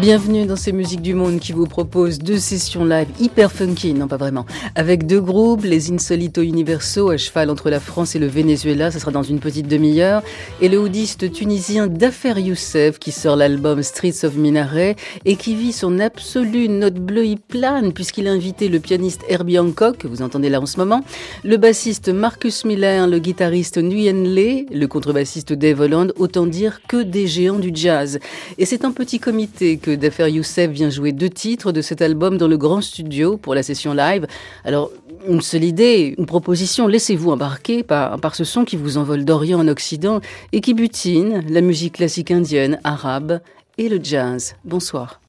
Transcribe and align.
Bienvenue 0.00 0.46
dans 0.46 0.56
ces 0.56 0.72
musiques 0.72 1.02
du 1.02 1.12
monde 1.12 1.38
qui 1.38 1.52
vous 1.52 1.66
proposent 1.66 2.18
deux 2.18 2.38
sessions 2.38 2.82
live 2.82 3.08
hyper 3.20 3.52
funky, 3.52 3.92
non 3.92 4.08
pas 4.08 4.16
vraiment, 4.16 4.46
avec 4.74 5.06
deux 5.06 5.20
groupes, 5.20 5.64
les 5.64 5.92
Insolito 5.92 6.40
Universo 6.40 7.10
à 7.10 7.18
cheval 7.18 7.50
entre 7.50 7.68
la 7.68 7.78
France 7.78 8.16
et 8.16 8.18
le 8.18 8.26
Venezuela, 8.26 8.90
ça 8.90 8.98
sera 8.98 9.10
dans 9.10 9.22
une 9.22 9.38
petite 9.38 9.68
demi-heure, 9.68 10.22
et 10.62 10.70
le 10.70 10.78
houdiste 10.78 11.30
tunisien 11.30 11.88
Dafer 11.88 12.40
Youssef 12.40 12.98
qui 12.98 13.12
sort 13.12 13.36
l'album 13.36 13.82
Streets 13.82 14.24
of 14.24 14.34
Minaret 14.34 14.96
et 15.26 15.36
qui 15.36 15.54
vit 15.54 15.72
son 15.72 15.98
absolue 15.98 16.70
note 16.70 16.94
bleue 16.94 17.34
plane 17.46 17.92
puisqu'il 17.92 18.28
a 18.28 18.32
invité 18.32 18.68
le 18.68 18.80
pianiste 18.80 19.20
Herbie 19.28 19.58
Hancock, 19.58 19.98
que 19.98 20.08
vous 20.08 20.22
entendez 20.22 20.48
là 20.48 20.60
en 20.60 20.66
ce 20.66 20.78
moment, 20.78 21.02
le 21.44 21.58
bassiste 21.58 22.08
Marcus 22.08 22.64
Miller, 22.64 23.06
le 23.06 23.18
guitariste 23.18 23.76
Nguyen 23.76 24.24
Le, 24.24 24.64
le 24.74 24.86
contrebassiste 24.86 25.52
Dave 25.52 25.80
Holland, 25.80 26.14
autant 26.16 26.46
dire 26.46 26.80
que 26.88 27.02
des 27.02 27.26
géants 27.26 27.58
du 27.58 27.72
jazz. 27.74 28.18
Et 28.56 28.64
c'est 28.64 28.86
un 28.86 28.90
petit 28.90 29.20
comité 29.20 29.80
que 29.82 29.94
Dafer 29.94 30.30
Youssef 30.30 30.70
vient 30.70 30.88
jouer 30.88 31.12
deux 31.12 31.28
titres 31.28 31.72
de 31.72 31.82
cet 31.82 32.00
album 32.00 32.38
dans 32.38 32.48
le 32.48 32.56
grand 32.56 32.80
studio 32.80 33.36
pour 33.36 33.54
la 33.54 33.62
session 33.62 33.92
live. 33.92 34.26
Alors, 34.64 34.90
une 35.28 35.40
seule 35.40 35.64
idée, 35.64 36.14
une 36.16 36.26
proposition, 36.26 36.86
laissez-vous 36.86 37.30
embarquer 37.30 37.82
par, 37.82 38.18
par 38.20 38.34
ce 38.34 38.44
son 38.44 38.64
qui 38.64 38.76
vous 38.76 38.96
envole 38.96 39.24
d'Orient 39.24 39.60
en 39.60 39.68
Occident 39.68 40.20
et 40.52 40.60
qui 40.60 40.72
butine 40.72 41.44
la 41.48 41.60
musique 41.60 41.94
classique 41.94 42.30
indienne, 42.30 42.80
arabe 42.84 43.40
et 43.76 43.88
le 43.88 43.98
jazz. 44.02 44.54
Bonsoir. 44.64 45.20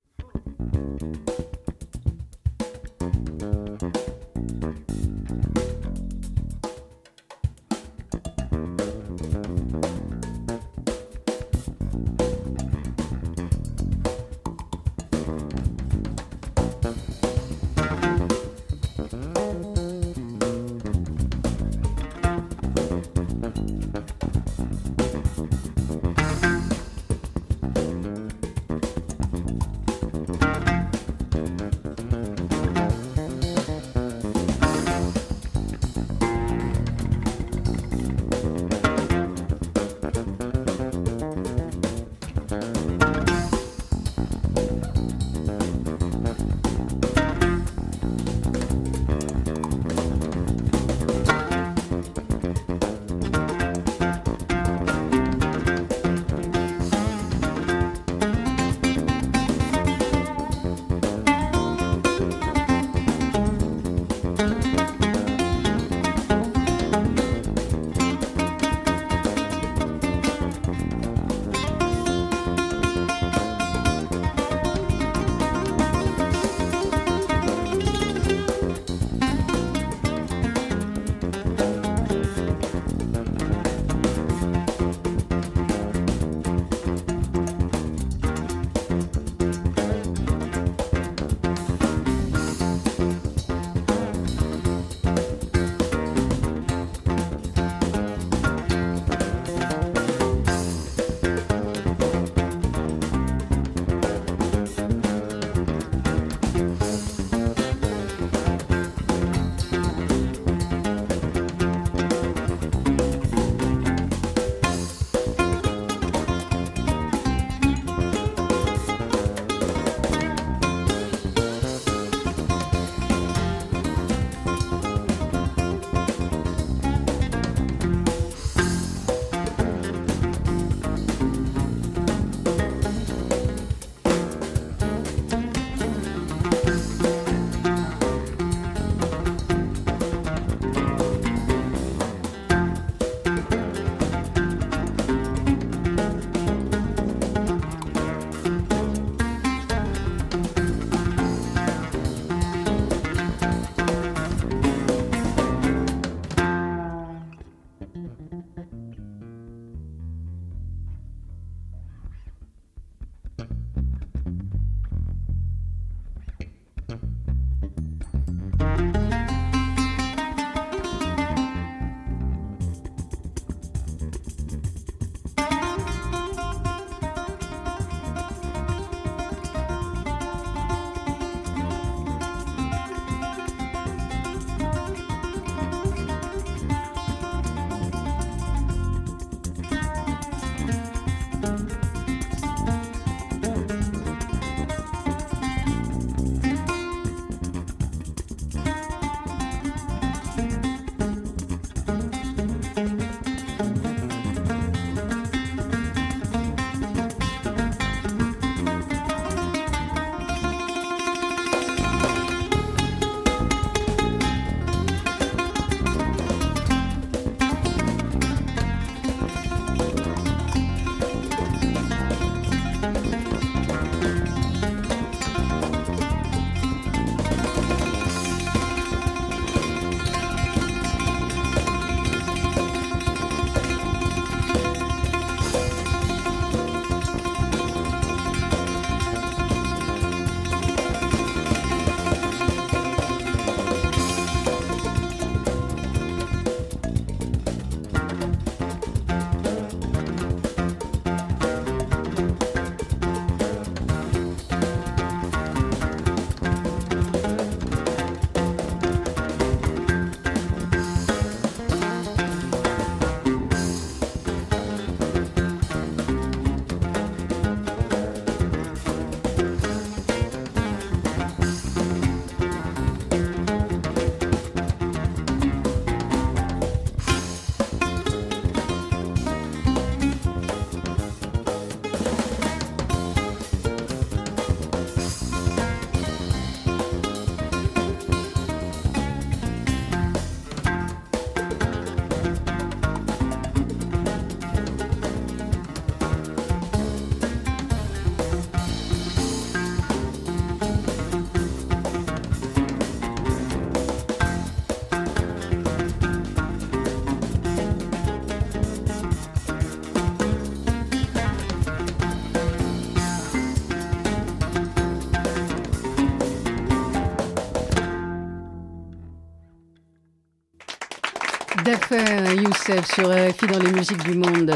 Youssef, 322.34 322.94
sur 322.94 323.10
RFI 323.10 323.48
dans 323.48 323.60
les 323.60 323.72
musiques 323.72 324.03
du 324.03 324.15
monde. 324.15 324.53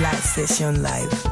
La 0.00 0.12
session 0.12 0.72
live. 0.72 1.31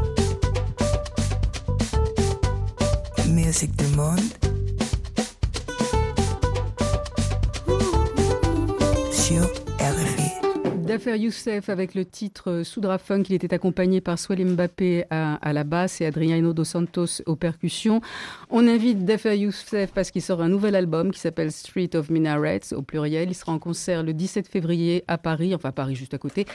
D'affaires 11.11 11.25
Youssef 11.25 11.69
avec 11.69 11.97
le 11.97 12.05
titre 12.05 12.63
Soudra 12.63 12.97
Funk. 12.99 13.25
Il 13.31 13.35
était 13.35 13.53
accompagné 13.53 14.01
par 14.01 14.17
Swali 14.17 14.45
Mbappé 14.45 15.07
à, 15.11 15.35
à, 15.35 15.53
la 15.53 15.65
basse 15.65 16.01
et 16.01 16.07
Adriano 16.07 16.53
Dos 16.53 16.63
Santos 16.63 17.21
aux 17.27 17.35
percussions. 17.35 18.01
On 18.49 18.69
invite 18.69 19.05
D'affaires 19.05 19.35
Youssef 19.35 19.91
parce 19.93 20.13
qu'il 20.13 20.23
sort 20.23 20.41
un 20.41 20.49
nouvel 20.49 20.77
album 20.77 21.11
qui 21.11 21.19
s'appelle 21.19 21.51
Street 21.51 21.91
of 21.95 22.11
Minarets 22.11 22.73
au 22.77 22.83
pluriel. 22.83 23.29
Il 23.29 23.35
sera 23.35 23.51
en 23.51 23.59
concert 23.59 24.05
le 24.05 24.13
17 24.13 24.47
février 24.47 25.03
à 25.09 25.19
Paris, 25.19 25.53
enfin 25.53 25.73
Paris 25.73 25.97
juste 25.97 26.15
à 26.15 26.19
côté, 26.19 26.47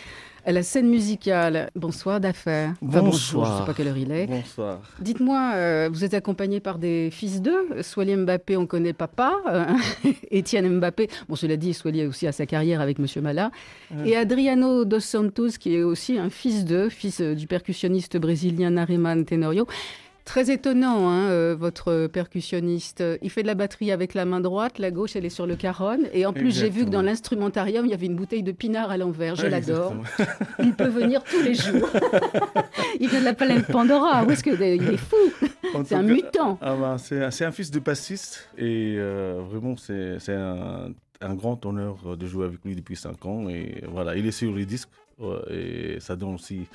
à 0.46 0.52
la 0.52 0.64
scène 0.64 0.88
musicale. 0.88 1.72
Bonsoir. 1.76 2.20
Enfin, 2.24 2.76
bonsoir. 2.82 3.46
je 3.48 3.52
ne 3.52 3.60
sais 3.60 3.66
pas 3.66 3.74
quelle 3.74 3.88
heure 3.88 3.98
il 3.98 4.12
est. 4.12 4.28
Bonsoir. 4.28 4.80
Dites-moi, 5.00 5.52
euh, 5.56 5.90
vous 5.92 6.04
êtes 6.04 6.14
accompagné 6.14 6.60
par 6.60 6.78
des 6.78 7.10
fils 7.12 7.42
d'eux. 7.42 7.82
Swali 7.82 8.16
Mbappé, 8.16 8.56
on 8.56 8.68
connaît 8.68 8.94
papa. 8.94 9.34
Euh, 9.48 9.66
Étienne 10.32 10.78
Mbappé. 10.78 11.10
Bon, 11.28 11.36
cela 11.36 11.58
dit, 11.58 11.74
Swali 11.74 12.06
aussi 12.06 12.28
a 12.28 12.32
sa 12.32 12.46
carrière 12.46 12.80
avec 12.80 13.00
Monsieur 13.00 13.22
Mala. 13.22 13.52
Ouais. 13.92 14.10
Et 14.10 14.16
Dos 14.86 15.00
Santos, 15.00 15.58
qui 15.60 15.76
est 15.76 15.84
aussi 15.84 16.18
un 16.20 16.30
fils 16.30 16.66
d'eux, 16.66 16.90
fils 16.90 17.22
euh, 17.22 17.34
du 17.36 17.48
percussionniste 17.48 18.18
brésilien 18.18 18.70
Nariman 18.72 19.26
Tenorio. 19.26 19.66
Très 20.24 20.50
étonnant, 20.50 21.08
hein, 21.08 21.30
euh, 21.30 21.56
votre 21.58 22.08
percussionniste. 22.08 23.04
Il 23.22 23.30
fait 23.30 23.44
de 23.44 23.48
la 23.48 23.54
batterie 23.54 23.92
avec 23.92 24.16
la 24.16 24.26
main 24.26 24.40
droite, 24.40 24.80
la 24.80 24.90
gauche, 24.90 25.16
elle 25.16 25.24
est 25.26 25.30
sur 25.30 25.46
le 25.46 25.56
caronne. 25.56 26.08
Et 26.14 26.26
en 26.26 26.34
plus, 26.34 26.50
j'ai 26.50 26.70
vu 26.72 26.84
que 26.86 26.90
dans 26.90 27.04
l'instrumentarium, 27.04 27.86
il 27.86 27.92
y 27.92 27.94
avait 27.94 28.08
une 28.08 28.16
bouteille 28.16 28.42
de 28.42 28.52
pinard 28.52 28.90
à 28.90 28.98
l'envers. 28.98 29.36
Je 29.36 29.46
l'adore. 29.46 29.94
Il 30.58 30.74
peut 30.74 30.88
venir 30.88 31.24
tous 31.24 31.44
les 31.44 31.54
jours. 31.54 31.88
il 33.00 33.08
vient 33.08 33.20
de 33.20 33.26
la 33.26 33.34
planète 33.36 33.68
Pandora. 33.68 34.24
Où 34.26 34.32
est-ce 34.32 34.44
que 34.44 34.50
il 34.50 34.94
est 34.94 34.98
fou? 34.98 35.16
En 35.76 35.84
C'est 35.84 35.90
tout 35.90 35.96
un 36.02 36.08
cas, 36.08 36.14
mutant. 36.14 36.58
ah 36.60 36.76
ben, 36.76 36.98
c'est 36.98 37.24
un- 37.24 37.30
c'est 37.32 37.46
un 37.46 37.52
fils 37.52 37.70
de 37.70 37.80
bassiste 37.80 38.50
et 38.58 38.96
euh, 38.98 39.42
vraiment 39.48 39.76
c'est 39.78 40.18
c'est 40.20 40.34
un, 40.34 40.90
un 41.22 41.34
grand 41.36 41.66
honneur 41.66 42.18
de 42.18 42.28
jouer 42.28 42.46
avec 42.46 42.64
lui 42.64 42.76
depuis 42.76 42.96
5 42.96 43.26
ans 43.26 43.50
et 43.50 43.84
voilà, 43.88 44.16
il 44.16 44.26
est 44.26 44.32
sur 44.32 44.54
les 44.54 44.66
disques 44.66 44.90
ouais, 45.20 45.96
et 45.96 46.00
ça 46.00 46.16
donne 46.16 46.36
aussi 46.36 46.68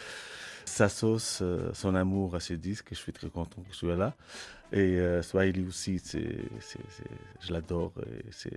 sa 0.65 0.89
sauce, 0.89 1.41
euh, 1.43 1.71
son 1.75 1.95
amour 1.95 2.35
à 2.35 2.41
ses 2.41 2.57
disques 2.57 2.93
et 2.93 2.95
je 2.95 3.01
suis 3.01 3.13
très 3.13 3.29
content 3.29 3.61
qu'il 3.63 3.75
soit 3.75 3.97
là. 3.97 4.15
Et 4.73 4.99
euh, 5.01 5.23
Swahili 5.23 5.65
aussi, 5.67 6.01
je 7.41 7.53
l'adore 7.53 7.93
c'est 8.31 8.51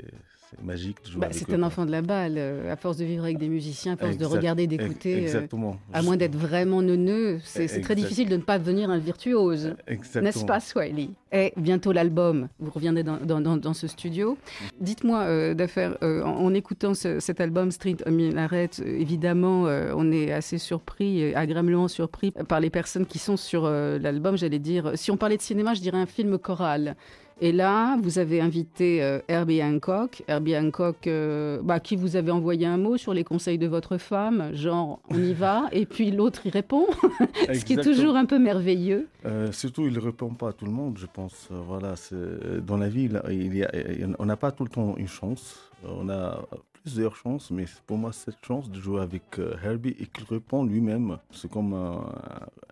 magique 0.62 0.98
de 1.06 1.10
jouer 1.10 1.22
Bah, 1.22 1.28
c'est 1.32 1.52
un 1.52 1.64
enfant 1.64 1.84
de 1.84 1.90
la 1.92 2.04
balle. 2.04 2.36
euh, 2.38 2.72
À 2.72 2.76
force 2.76 2.98
de 2.98 3.06
vivre 3.06 3.24
avec 3.24 3.40
des 3.40 3.50
musiciens, 3.50 3.94
à 3.94 3.98
force 3.98 4.18
de 4.18 4.26
regarder, 4.26 4.68
d'écouter. 4.68 5.16
euh, 5.16 5.22
Exactement. 5.22 5.80
À 5.94 6.04
moins 6.04 6.16
d'être 6.16 6.36
vraiment 6.36 6.84
neuneux, 6.84 7.40
c'est 7.44 7.82
très 7.82 7.96
difficile 7.96 8.30
de 8.30 8.38
ne 8.38 8.42
pas 8.44 8.60
devenir 8.60 8.92
un 8.92 9.00
virtuose. 9.00 9.74
N'est-ce 10.22 10.46
pas, 10.46 10.60
Swahili? 10.60 11.10
Et 11.32 11.52
bientôt 11.58 11.92
l'album, 11.92 12.48
vous 12.60 12.70
reviendrez 12.70 13.02
dans, 13.02 13.18
dans, 13.18 13.42
dans, 13.42 13.58
dans 13.58 13.74
ce 13.74 13.88
studio. 13.88 14.38
Dites-moi, 14.80 15.22
euh, 15.22 15.54
d'affaires, 15.56 15.98
euh, 16.04 16.22
en, 16.22 16.46
en 16.46 16.54
écoutant 16.54 16.94
ce- 16.94 17.20
cet 17.20 17.42
album 17.42 17.72
Street 17.72 17.98
Minaret, 18.08 18.70
évidemment, 18.86 19.64
on 19.64 20.12
est 20.12 20.32
assez 20.32 20.60
surpris, 20.60 21.34
agréablement 21.34 21.88
surpris 21.88 22.30
par 22.48 22.60
les 22.60 22.70
personnes 22.70 23.08
qui 23.08 23.18
sont 23.18 23.38
sur 23.38 23.68
l'album, 23.68 24.38
j'allais 24.38 24.60
dire. 24.60 24.92
Si 24.96 25.10
on 25.10 25.18
parlait 25.18 25.38
de 25.38 25.42
cinéma, 25.42 25.74
je 25.74 25.82
dirais 25.82 25.98
un 26.04 26.06
film 26.06 26.38
choral. 26.38 26.96
Et 27.42 27.52
là, 27.52 27.98
vous 28.02 28.20
avez 28.20 28.40
invité 28.42 29.02
euh, 29.04 29.20
Herbie 29.28 29.62
Hancock, 29.64 30.24
Herbie 30.28 30.56
Hancock, 30.56 31.08
euh, 31.08 31.60
bah, 31.64 31.80
qui 31.80 31.96
vous 31.96 32.16
avez 32.16 32.30
envoyé 32.32 32.66
un 32.68 32.78
mot 32.78 32.96
sur 32.96 33.14
les 33.14 33.24
conseils 33.24 33.58
de 33.58 33.68
votre 33.68 33.98
femme, 33.98 34.54
genre 34.54 35.00
on 35.10 35.18
y 35.18 35.34
va, 35.34 35.64
et 35.72 35.86
puis 35.86 36.12
l'autre 36.12 36.46
y 36.46 36.50
répond, 36.52 36.86
ce 37.54 37.66
qui 37.66 37.74
est 37.74 37.82
toujours 37.84 38.16
un 38.16 38.26
peu 38.26 38.38
merveilleux. 38.38 39.08
Euh, 39.26 39.52
surtout, 39.52 39.88
il 39.88 39.94
ne 39.94 40.00
répond 40.00 40.30
pas 40.30 40.50
à 40.50 40.54
tout 40.54 40.66
le 40.66 40.72
monde, 40.72 40.98
je 41.00 41.08
pense. 41.08 41.50
Euh, 41.52 41.60
Voilà, 41.68 41.96
c'est- 41.96 42.62
dans 42.64 42.78
la 42.78 42.88
vie, 42.88 43.10
il, 43.30 43.34
il 43.34 43.56
y 43.58 43.64
a- 43.64 43.72
on 44.20 44.26
n'a 44.26 44.38
pas 44.38 44.52
tout 44.52 44.64
le 44.64 44.70
temps 44.70 44.96
une 44.98 45.08
chance. 45.08 45.72
On 45.86 46.08
a 46.10 46.40
plusieurs 46.84 47.16
chances, 47.16 47.50
mais 47.50 47.66
pour 47.88 47.98
moi, 47.98 48.14
cette 48.14 48.46
chance 48.46 48.70
de 48.70 48.80
jouer 48.80 49.02
avec 49.02 49.24
Herbie 49.64 49.96
et 50.00 50.06
qu'il 50.06 50.26
répond 50.30 50.64
lui-même, 50.64 51.18
c'est 51.32 51.50
comme 51.52 51.74
un- 51.74 52.06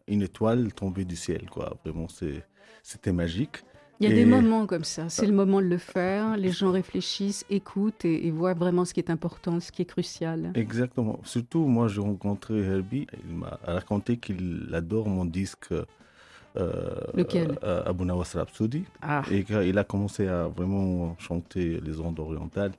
une 0.08 0.22
étoile 0.22 0.72
tombée 0.74 1.04
du 1.04 1.16
ciel, 1.16 1.50
quoi. 1.50 1.74
Vraiment, 1.84 2.08
c'est- 2.08 2.46
c'était 2.84 3.12
magique. 3.14 3.64
Il 4.00 4.10
y 4.10 4.12
a 4.12 4.16
Et- 4.16 4.16
des 4.16 4.26
moments 4.26 4.66
comme 4.66 4.84
ça, 4.84 5.10
c'est 5.10 5.28
le 5.28 5.32
moment 5.34 5.62
de 5.62 5.68
le 5.68 5.78
faire, 5.78 6.36
les 6.46 6.52
gens 6.52 6.72
réfléchissent, 6.72 7.46
écoutent 7.52 8.04
et, 8.04 8.26
et 8.26 8.32
voient 8.32 8.56
vraiment 8.56 8.84
ce 8.84 8.94
qui 8.96 9.00
est 9.00 9.12
important, 9.12 9.60
ce 9.60 9.72
qui 9.72 9.84
est 9.84 9.86
crucial. 9.86 10.52
Exactement. 10.56 11.20
Surtout, 11.24 11.66
moi, 11.68 11.88
j'ai 11.88 12.02
rencontré 12.02 12.58
Herbie. 12.62 13.06
Il 13.30 13.36
m'a 13.36 13.60
raconté 13.64 14.18
qu'il 14.18 14.70
adore 14.74 15.08
mon 15.08 15.26
disque. 15.26 15.68
Euh, 16.58 16.96
Lequel? 17.14 17.58
euh, 17.64 17.84
Abu 17.86 18.04
Nawas 18.04 18.32
Rhapsody. 18.34 18.84
Ah, 19.02 19.22
Et 19.32 19.44
quand 19.44 19.62
il 19.62 19.78
a 19.78 19.84
commencé 19.86 20.28
à 20.28 20.48
vraiment 20.48 21.16
chanter 21.20 21.80
les 21.80 22.00
ondes 22.00 22.20
orientales, 22.20 22.74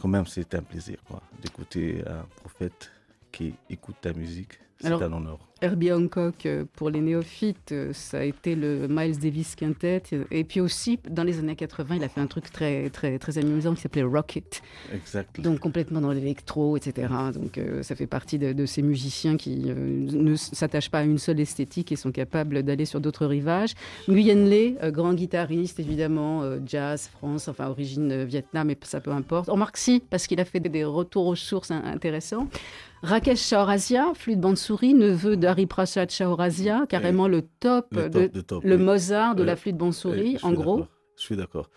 quand 0.00 0.06
même, 0.08 0.26
c'est 0.26 0.54
un 0.54 0.62
plaisir 0.62 0.98
d'écouter 1.42 2.02
un 2.06 2.24
prophète 2.36 2.92
qui 3.32 3.54
écoute 3.68 3.96
ta 4.00 4.12
musique. 4.12 4.60
Alors- 4.84 5.02
un 5.02 5.12
honneur. 5.12 5.38
Herbie 5.62 5.92
Hancock, 5.92 6.46
euh, 6.46 6.64
pour 6.74 6.88
les 6.88 7.02
néophytes, 7.02 7.72
euh, 7.72 7.92
ça 7.92 8.20
a 8.20 8.22
été 8.22 8.54
le 8.54 8.86
Miles 8.88 9.18
Davis 9.18 9.54
Quintet. 9.54 10.02
Et 10.30 10.42
puis 10.42 10.58
aussi, 10.58 10.98
dans 11.06 11.22
les 11.22 11.38
années 11.38 11.54
80, 11.54 11.96
il 11.96 12.02
a 12.04 12.08
fait 12.08 12.22
un 12.22 12.26
truc 12.26 12.50
très, 12.50 12.88
très, 12.88 13.18
très 13.18 13.36
amusant 13.36 13.74
qui 13.74 13.82
s'appelait 13.82 14.02
Rocket. 14.02 14.62
Exact. 14.94 15.38
Donc 15.38 15.58
complètement 15.58 16.00
dans 16.00 16.12
l'électro, 16.12 16.78
etc. 16.78 17.08
Donc 17.34 17.58
euh, 17.58 17.82
ça 17.82 17.94
fait 17.94 18.06
partie 18.06 18.38
de, 18.38 18.54
de 18.54 18.64
ces 18.64 18.80
musiciens 18.80 19.36
qui 19.36 19.64
euh, 19.66 19.74
ne 19.76 20.34
s'attachent 20.34 20.90
pas 20.90 21.00
à 21.00 21.04
une 21.04 21.18
seule 21.18 21.40
esthétique 21.40 21.92
et 21.92 21.96
sont 21.96 22.10
capables 22.10 22.62
d'aller 22.62 22.86
sur 22.86 23.02
d'autres 23.02 23.26
rivages. 23.26 23.74
Nguyen 24.08 24.48
Le, 24.48 24.82
euh, 24.82 24.90
grand 24.90 25.12
guitariste 25.12 25.78
évidemment, 25.78 26.42
jazz, 26.64 27.10
France, 27.18 27.48
enfin 27.48 27.68
origine 27.68 28.24
Vietnam, 28.24 28.68
mais 28.68 28.78
ça 28.80 29.02
peu 29.02 29.10
importe. 29.12 29.50
Remarque 29.50 29.76
si, 29.76 30.02
parce 30.08 30.26
qu'il 30.26 30.40
a 30.40 30.46
fait 30.46 30.60
des, 30.60 30.70
des 30.70 30.84
retours 30.84 31.26
aux 31.26 31.36
sources 31.36 31.70
intéressants. 31.70 32.48
Rakesh 33.02 33.40
Shahorazia, 33.40 34.12
flûte 34.14 34.40
neveu 34.94 35.36
d'Hari 35.36 35.66
Prasad 35.66 36.10
Shahorazia, 36.10 36.86
carrément 36.88 37.28
le 37.28 37.42
top, 37.42 37.88
Le 37.92 38.08
de, 38.08 38.26
top 38.26 38.32
de 38.32 38.40
top. 38.40 38.64
le 38.64 38.76
oui. 38.76 38.82
Mozart 38.82 39.34
de 39.34 39.42
la 39.42 39.56
flûte 39.56 39.76
je 39.80 40.44
en 40.46 40.52
gros. 40.52 40.86
Je 41.16 41.22
suis 41.26 41.36
d'accord. 41.36 41.68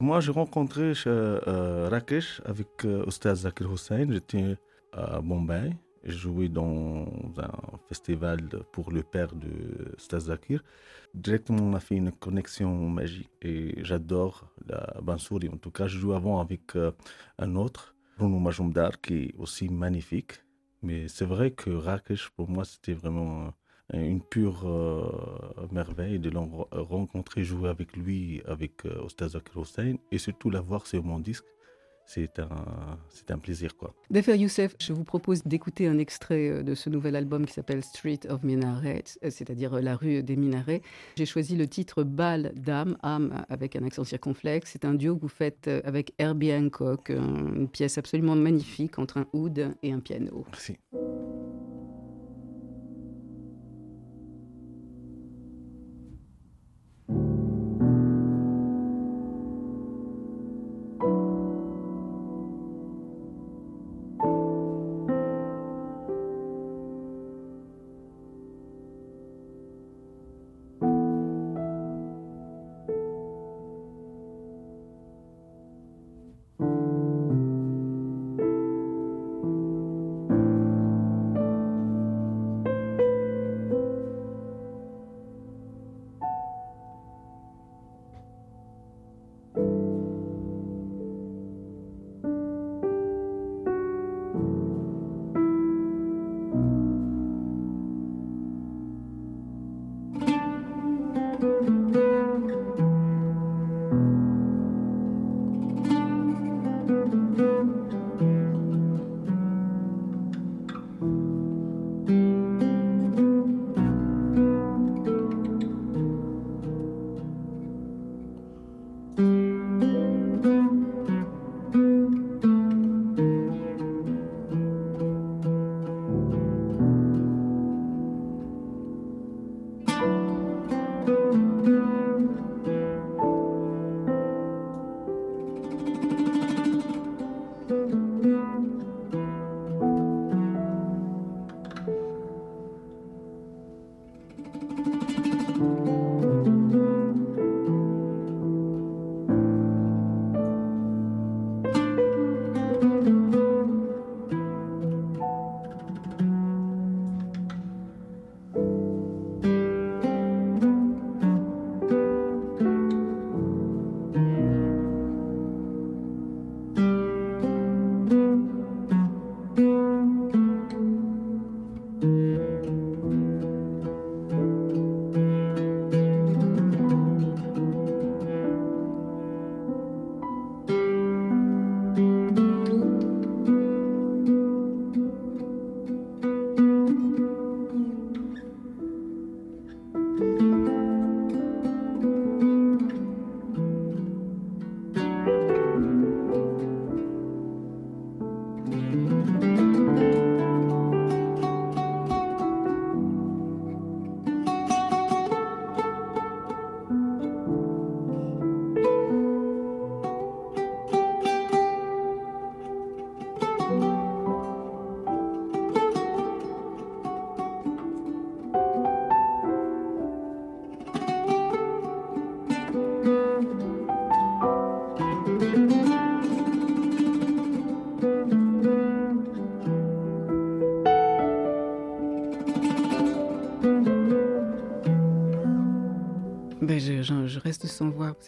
Moi, 0.00 0.20
j'ai 0.20 0.30
rencontré 0.30 0.92
chez, 0.94 1.08
euh, 1.08 1.88
Rakesh 1.90 2.42
avec 2.44 2.68
euh, 2.84 3.04
Oustaz 3.06 3.34
Zakir 3.42 3.72
Hussain. 3.72 4.06
J'étais 4.10 4.56
à 4.92 5.20
Bombay. 5.22 5.72
J'ai 6.04 6.18
joué 6.18 6.48
dans 6.48 7.06
un 7.38 7.78
festival 7.88 8.40
pour 8.72 8.90
le 8.90 9.02
père 9.02 9.34
de 9.34 9.94
Oustaz 9.96 10.20
Zakir. 10.26 10.62
Directement, 11.14 11.62
on 11.62 11.74
a 11.74 11.80
fait 11.80 11.96
une 11.96 12.12
connexion 12.12 12.90
magique. 12.90 13.30
Et 13.40 13.82
j'adore 13.82 14.52
la 14.68 15.00
Bansouri. 15.02 15.48
En 15.48 15.56
tout 15.56 15.70
cas, 15.70 15.86
je 15.86 15.98
joue 15.98 16.12
avant 16.12 16.38
avec 16.40 16.76
euh, 16.76 16.92
un 17.38 17.56
autre, 17.56 17.94
Bruno 18.18 18.38
Majumdar, 18.38 19.00
qui 19.00 19.14
est 19.14 19.34
aussi 19.38 19.68
magnifique. 19.70 20.42
Mais 20.82 21.08
c'est 21.08 21.24
vrai 21.26 21.50
que 21.52 21.70
Rakesh, 21.70 22.30
pour 22.30 22.48
moi, 22.48 22.64
c'était 22.64 22.94
vraiment 22.94 23.48
euh, 23.94 23.98
une 23.98 24.22
pure 24.22 24.66
euh, 24.66 25.66
merveille 25.72 26.18
de 26.18 26.30
le 26.30 26.38
ren- 26.38 26.66
rencontrer, 26.72 27.44
jouer 27.44 27.68
avec 27.68 27.96
lui, 27.96 28.42
avec 28.46 28.86
euh, 28.86 29.02
Ostaz 29.02 29.30
Zakir 29.30 29.60
Hussain, 29.62 29.96
et 30.10 30.18
surtout 30.18 30.50
l'avoir 30.50 30.86
sur 30.86 31.04
mon 31.04 31.18
disque. 31.18 31.44
C'est 32.12 32.40
un, 32.40 32.48
c'est 33.08 33.30
un 33.30 33.38
plaisir, 33.38 33.76
quoi. 33.76 33.94
Defer 34.10 34.36
Youssef, 34.36 34.74
je 34.80 34.92
vous 34.92 35.04
propose 35.04 35.44
d'écouter 35.44 35.86
un 35.86 35.96
extrait 35.98 36.48
euh, 36.48 36.62
de 36.64 36.74
ce 36.74 36.90
nouvel 36.90 37.14
album 37.14 37.46
qui 37.46 37.52
s'appelle 37.52 37.84
Street 37.84 38.18
of 38.28 38.42
Minarets, 38.42 39.04
euh, 39.22 39.30
c'est-à-dire 39.30 39.74
euh, 39.74 39.80
la 39.80 39.94
rue 39.94 40.24
des 40.24 40.34
minarets. 40.34 40.82
J'ai 41.14 41.24
choisi 41.24 41.54
le 41.54 41.68
titre 41.68 42.02
Bal 42.02 42.52
d'âme, 42.56 42.96
âme 43.04 43.44
avec 43.48 43.76
un 43.76 43.84
accent 43.84 44.02
circonflexe. 44.02 44.72
C'est 44.72 44.84
un 44.84 44.94
duo 44.94 45.14
que 45.14 45.20
vous 45.20 45.28
faites 45.28 45.68
avec 45.84 46.12
Herbie 46.18 46.52
Hancock, 46.52 47.10
une 47.10 47.68
pièce 47.68 47.96
absolument 47.96 48.34
magnifique 48.34 48.98
entre 48.98 49.18
un 49.18 49.26
oud 49.32 49.72
et 49.84 49.92
un 49.92 50.00
piano. 50.00 50.44
Merci. 50.50 50.78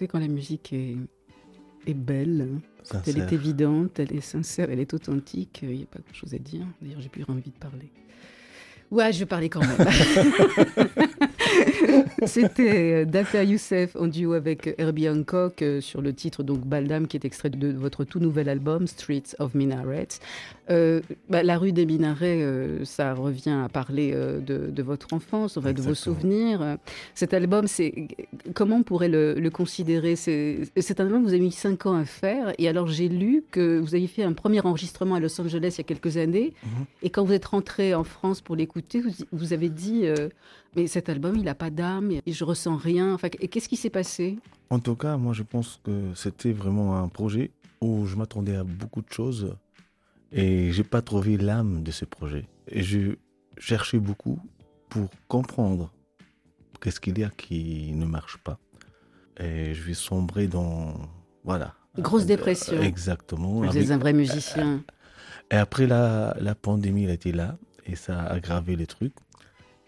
Savez, 0.02 0.08
quand 0.08 0.18
la 0.18 0.28
musique 0.28 0.72
est, 0.72 0.96
est 1.86 1.94
belle, 1.94 2.48
elle 3.06 3.18
est 3.18 3.32
évidente, 3.32 4.00
elle 4.00 4.12
est 4.12 4.20
sincère, 4.20 4.68
elle 4.70 4.80
est 4.80 4.92
authentique, 4.94 5.60
il 5.62 5.76
n'y 5.76 5.82
a 5.82 5.86
pas 5.86 6.00
grand-chose 6.00 6.34
à 6.34 6.38
dire. 6.38 6.66
D'ailleurs, 6.80 7.00
j'ai 7.00 7.08
plus 7.08 7.24
envie 7.28 7.50
de 7.50 7.58
parler. 7.58 7.90
Ouais, 8.90 9.12
je 9.12 9.20
vais 9.20 9.26
parler 9.26 9.48
quand 9.48 9.60
même. 9.60 9.76
C'était 12.26 13.02
euh, 13.02 13.04
Dafia 13.04 13.44
Youssef 13.44 13.96
en 13.96 14.06
duo 14.06 14.32
avec 14.32 14.74
Herbie 14.78 15.08
Hancock 15.08 15.62
euh, 15.62 15.80
sur 15.80 16.00
le 16.02 16.12
titre 16.12 16.42
donc 16.42 16.60
Baldam 16.60 17.06
qui 17.06 17.16
est 17.16 17.24
extrait 17.24 17.50
de 17.50 17.72
votre 17.72 18.04
tout 18.04 18.20
nouvel 18.20 18.48
album 18.48 18.86
Streets 18.86 19.34
of 19.38 19.54
Minarets. 19.54 20.18
Euh, 20.70 21.00
bah, 21.28 21.42
la 21.42 21.58
rue 21.58 21.72
des 21.72 21.84
Minarets, 21.86 22.40
euh, 22.40 22.84
ça 22.84 23.14
revient 23.14 23.58
à 23.64 23.68
parler 23.68 24.12
euh, 24.14 24.38
de, 24.38 24.70
de 24.70 24.82
votre 24.82 25.12
enfance, 25.12 25.56
enfin, 25.56 25.72
de 25.72 25.82
vos 25.82 25.94
souvenirs. 25.94 26.78
Cet 27.14 27.34
album, 27.34 27.66
c'est 27.66 28.08
comment 28.54 28.76
on 28.76 28.82
pourrait 28.82 29.08
le, 29.08 29.34
le 29.34 29.50
considérer? 29.50 30.14
C'est 30.14 31.00
un 31.00 31.04
album 31.04 31.22
que 31.22 31.26
vous 31.26 31.34
avez 31.34 31.42
mis 31.42 31.52
cinq 31.52 31.86
ans 31.86 31.96
à 31.96 32.04
faire. 32.04 32.52
Et 32.58 32.68
alors 32.68 32.86
j'ai 32.86 33.08
lu 33.08 33.42
que 33.50 33.78
vous 33.80 33.94
avez 33.94 34.06
fait 34.06 34.22
un 34.22 34.32
premier 34.32 34.60
enregistrement 34.60 35.16
à 35.16 35.20
Los 35.20 35.40
Angeles 35.40 35.74
il 35.76 35.78
y 35.78 35.80
a 35.80 35.84
quelques 35.84 36.16
années. 36.16 36.54
Mhm. 36.64 36.84
Et 37.02 37.10
quand 37.10 37.24
vous 37.24 37.32
êtes 37.32 37.46
rentré 37.46 37.94
en 37.94 38.04
France 38.04 38.40
pour 38.40 38.54
l'écouter, 38.54 39.00
vous, 39.00 39.10
vous 39.32 39.52
avez 39.52 39.68
dit 39.68 40.06
mais 40.74 40.86
cet 40.86 41.08
album, 41.10 41.36
il 41.36 41.44
n'a 41.44 41.54
pas 41.54 41.68
d'âme, 41.72 42.10
et 42.12 42.32
je 42.32 42.44
ressens 42.44 42.76
rien. 42.76 43.12
Enfin, 43.14 43.28
et 43.40 43.48
qu'est-ce 43.48 43.68
qui 43.68 43.76
s'est 43.76 43.90
passé? 43.90 44.38
En 44.70 44.78
tout 44.78 44.94
cas, 44.96 45.16
moi, 45.16 45.32
je 45.32 45.42
pense 45.42 45.80
que 45.84 46.12
c'était 46.14 46.52
vraiment 46.52 46.96
un 46.98 47.08
projet 47.08 47.50
où 47.80 48.06
je 48.06 48.16
m'attendais 48.16 48.54
à 48.56 48.64
beaucoup 48.64 49.02
de 49.02 49.10
choses 49.12 49.56
et 50.30 50.72
j'ai 50.72 50.84
pas 50.84 51.02
trouvé 51.02 51.36
l'âme 51.36 51.82
de 51.82 51.90
ce 51.90 52.04
projet. 52.04 52.46
Et 52.68 52.82
je 52.82 53.16
cherchais 53.58 53.98
beaucoup 53.98 54.38
pour 54.88 55.08
comprendre 55.28 55.92
qu'est-ce 56.80 57.00
qu'il 57.00 57.18
y 57.18 57.24
a 57.24 57.28
qui 57.30 57.92
ne 57.92 58.06
marche 58.06 58.38
pas. 58.38 58.58
Et 59.40 59.74
je 59.74 59.82
vais 59.82 59.94
sombrer 59.94 60.46
dans 60.46 60.94
voilà. 61.44 61.74
Grosse 61.98 62.24
dépression. 62.24 62.80
Exactement. 62.80 63.54
Vous 63.60 63.64
Avec- 63.64 63.84
êtes 63.84 63.90
un 63.90 63.98
vrai 63.98 64.12
musicien. 64.12 64.82
Et 65.50 65.56
après 65.56 65.86
la, 65.86 66.34
la 66.40 66.54
pandémie, 66.54 67.04
elle 67.04 67.10
était 67.10 67.32
là 67.32 67.58
et 67.84 67.96
ça 67.96 68.20
a 68.20 68.32
aggravé 68.32 68.76
les 68.76 68.86
trucs. 68.86 69.14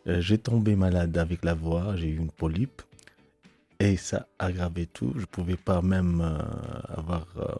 Euh, 0.06 0.20
j'ai 0.20 0.38
tombé 0.38 0.76
malade 0.76 1.16
avec 1.16 1.44
la 1.44 1.54
voix, 1.54 1.96
j'ai 1.96 2.08
eu 2.08 2.16
une 2.16 2.30
polype 2.30 2.82
et 3.80 3.96
ça 3.96 4.26
a 4.38 4.46
aggravé 4.46 4.86
tout. 4.86 5.12
Je 5.16 5.24
pouvais 5.24 5.56
pas 5.56 5.82
même 5.82 6.20
euh, 6.20 6.96
avoir 6.96 7.26
euh, 7.36 7.54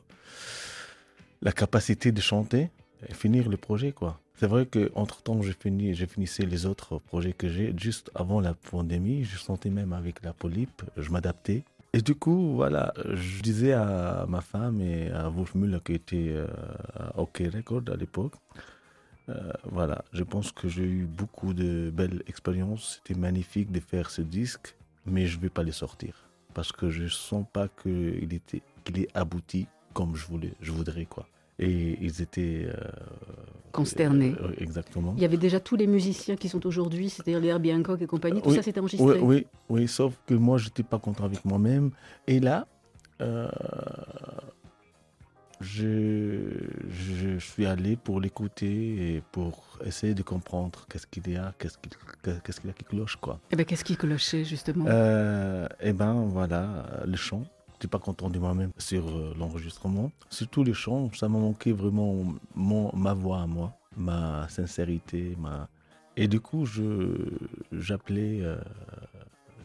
la 1.43 1.53
capacité 1.53 2.13
de 2.13 2.21
chanter 2.21 2.71
et 3.09 3.15
finir 3.15 3.49
le 3.49 3.57
projet. 3.57 3.95
C'est 4.37 4.47
vrai 4.47 4.67
que 4.67 4.91
entre 4.95 5.23
temps, 5.23 5.41
j'ai 5.43 5.53
fini, 5.53 5.95
j'ai 5.95 6.07
finissé 6.07 6.45
les 6.45 6.67
autres 6.67 6.99
projets 6.99 7.33
que 7.33 7.49
j'ai 7.49 7.75
juste 7.79 8.11
avant 8.15 8.41
la 8.41 8.55
pandémie. 8.55 9.25
Je 9.25 9.39
sentais 9.39 9.71
même 9.71 9.93
avec 9.93 10.23
la 10.23 10.33
polype, 10.33 10.83
je 10.97 11.11
m'adaptais. 11.11 11.63
Et 11.93 12.03
du 12.03 12.17
coup, 12.17 12.55
voilà, 12.57 12.93
je 13.05 13.41
disais 13.41 13.73
à 13.73 14.27
ma 14.29 14.41
femme 14.41 14.81
et 14.81 15.13
à 15.13 15.29
Wolf 15.29 15.55
Müller 15.55 15.79
qui 15.85 15.93
était 15.93 16.31
euh, 16.31 16.49
à 16.99 17.21
OK 17.21 17.41
Record 17.55 17.83
à 17.93 17.97
l'époque, 17.97 18.33
euh, 19.29 19.53
voilà, 19.65 20.05
je 20.13 20.23
pense 20.23 20.53
que 20.53 20.69
j'ai 20.69 20.85
eu 20.85 21.07
beaucoup 21.07 21.55
de 21.55 21.91
belles 21.91 22.23
expériences. 22.27 23.01
C'était 23.03 23.19
magnifique 23.19 23.73
de 23.73 23.81
faire 23.81 24.11
ce 24.11 24.23
disque, 24.23 24.75
mais 25.07 25.27
je 25.27 25.37
ne 25.37 25.43
vais 25.43 25.49
pas 25.49 25.63
les 25.63 25.73
sortir 25.73 26.15
parce 26.53 26.73
que 26.73 26.89
je 26.89 27.09
sens 27.09 27.45
pas 27.53 27.69
qu'il 27.69 28.33
était, 28.33 28.63
qu'il 28.85 29.01
est 29.01 29.09
abouti 29.15 29.67
comme 29.93 30.15
je 30.17 30.27
voulais, 30.27 30.53
je 30.61 30.73
voudrais 30.73 31.05
quoi. 31.05 31.27
Et 31.59 31.99
ils 32.01 32.21
étaient 32.21 32.67
euh, 32.67 32.75
Consternés. 33.71 34.35
euh, 34.41 34.53
exactement. 34.59 35.15
Il 35.17 35.23
y 35.23 35.25
avait 35.25 35.37
déjà 35.37 35.61
tous 35.61 35.77
les 35.77 35.87
musiciens 35.87 36.37
qui 36.37 36.49
sont 36.49 36.65
aujourd'hui, 36.67 37.11
c'est-à-dire 37.11 37.41
les 37.41 37.49
Herbie 37.49 37.73
Hancock 37.73 38.03
et 38.03 38.07
compagnie, 38.07 38.43
tout 38.43 38.51
Oui, 38.51 38.57
ça 38.57 38.63
s'était 38.63 38.81
enregistré. 38.81 39.21
Oui, 39.21 39.23
oui, 39.23 39.47
oui, 39.69 39.89
sauf 39.89 40.15
que 40.27 40.35
moi, 40.35 40.59
j'étais 40.59 40.83
pas 40.83 40.99
content 40.99 41.25
avec 41.25 41.45
moi-même. 41.45 41.91
Et 42.27 42.41
là, 42.41 42.67
je, 45.65 46.51
je 46.91 47.39
suis 47.39 47.67
allé 47.67 47.97
pour 47.97 48.21
l'écouter 48.21 49.17
et 49.17 49.23
pour 49.33 49.79
essayer 49.85 50.15
de 50.15 50.23
comprendre 50.23 50.87
qu'est-ce 50.89 51.07
qu'il 51.07 51.29
y 51.31 51.37
a, 51.37 51.55
qu'est-ce 51.59 51.79
qu'il 51.79 51.93
qu'est-ce 52.43 52.61
qu'il 52.61 52.69
y 52.69 52.71
a 52.71 52.75
qui 52.75 52.85
cloche, 52.85 53.17
quoi. 53.17 53.41
Eh 53.51 53.57
ben, 53.57 53.65
qu'est-ce 53.65 53.85
qui 53.85 53.97
clochait, 53.97 54.45
justement? 54.45 54.85
Euh, 54.89 55.67
et 55.81 55.93
ben 55.93 56.27
voilà, 56.29 56.87
le 57.07 57.17
chant. 57.17 57.45
J'étais 57.73 57.89
pas 57.89 57.99
content 57.99 58.31
de 58.31 58.39
moi-même 58.39 58.71
sur 58.79 59.09
euh, 59.09 59.35
l'enregistrement. 59.39 60.11
Surtout 60.31 60.63
le 60.65 60.73
chant, 60.73 61.11
ça 61.13 61.29
m'a 61.29 61.39
manqué 61.39 61.73
vraiment 61.73 62.15
mon, 62.55 62.95
ma 62.97 63.15
voix 63.15 63.41
à 63.43 63.47
moi, 63.47 63.77
ma 63.97 64.47
sincérité, 64.49 65.37
ma. 65.41 65.69
Et 66.17 66.29
du 66.29 66.41
coup, 66.41 66.65
je 66.65 66.83
j'appelais 67.73 68.39
euh, 68.43 68.57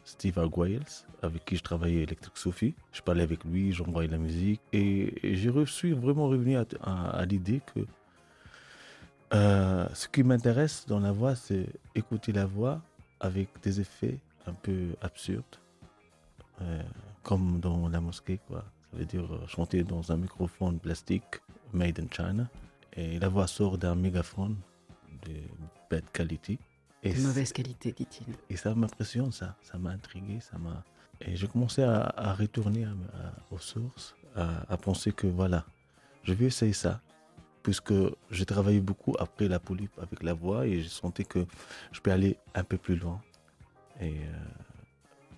Steve 0.09 0.39
Arguelles, 0.39 0.83
avec 1.21 1.45
qui 1.45 1.55
je 1.55 1.63
travaillais 1.63 2.03
Electric 2.03 2.35
Sophie. 2.35 2.73
Je 2.91 3.01
parlais 3.01 3.23
avec 3.23 3.43
lui, 3.43 3.71
j'envoyais 3.71 4.09
la 4.09 4.17
musique 4.17 4.61
et, 4.73 5.13
et 5.25 5.35
je 5.35 5.65
suis 5.65 5.93
vraiment 5.93 6.27
revenu 6.27 6.57
à 6.57 7.25
l'idée 7.25 7.61
que 7.73 7.81
euh, 9.33 9.87
ce 9.93 10.07
qui 10.07 10.23
m'intéresse 10.23 10.85
dans 10.87 10.99
la 10.99 11.11
voix, 11.11 11.35
c'est 11.35 11.67
écouter 11.93 12.31
la 12.31 12.45
voix 12.45 12.81
avec 13.19 13.49
des 13.61 13.79
effets 13.79 14.17
un 14.47 14.53
peu 14.53 14.95
absurdes, 15.01 15.43
euh, 16.61 16.81
comme 17.21 17.59
dans 17.59 17.87
la 17.89 18.01
mosquée, 18.01 18.39
quoi. 18.47 18.65
Ça 18.91 18.97
veut 18.97 19.05
dire 19.05 19.31
euh, 19.31 19.45
chanter 19.47 19.83
dans 19.83 20.11
un 20.11 20.17
microphone 20.17 20.79
plastique 20.79 21.41
made 21.73 21.99
in 21.99 22.07
China, 22.11 22.47
et 22.93 23.19
la 23.19 23.29
voix 23.29 23.45
sort 23.45 23.77
d'un 23.77 23.93
mégaphone 23.93 24.55
de 25.27 25.33
bad 25.91 26.03
quality. 26.11 26.57
Et 27.03 27.13
De 27.13 27.21
mauvaise 27.21 27.53
qualité, 27.53 27.91
dit-il. 27.93 28.33
et 28.49 28.57
ça 28.57 28.75
m'impressionne, 28.75 29.31
ça. 29.31 29.55
Ça 29.61 29.77
m'a 29.77 29.91
intrigué, 29.91 30.39
ça 30.41 30.57
m'a... 30.57 30.83
Et 31.21 31.35
j'ai 31.35 31.47
commencé 31.47 31.81
à, 31.83 32.13
à 32.15 32.33
retourner 32.33 32.85
à- 32.85 32.89
à- 32.89 33.53
aux 33.53 33.57
sources, 33.59 34.15
à, 34.35 34.77
penser 34.77 35.11
que 35.11 35.27
voilà, 35.27 35.65
je 36.23 36.33
vais 36.33 36.45
essayer 36.45 36.73
ça. 36.73 37.01
Puisque 37.63 37.93
j'ai 38.31 38.45
travaillé 38.45 38.79
beaucoup 38.79 39.15
après 39.19 39.47
la 39.49 39.59
polype 39.59 39.91
avec 40.01 40.23
la 40.23 40.33
voix 40.33 40.65
et 40.65 40.81
j'ai 40.81 40.87
senti 40.89 41.25
que 41.25 41.45
je 41.91 41.99
peux 41.99 42.11
aller 42.11 42.37
un 42.55 42.63
peu 42.63 42.77
plus 42.77 42.95
loin. 42.95 43.21
Et 43.99 44.13
euh, 44.13 44.33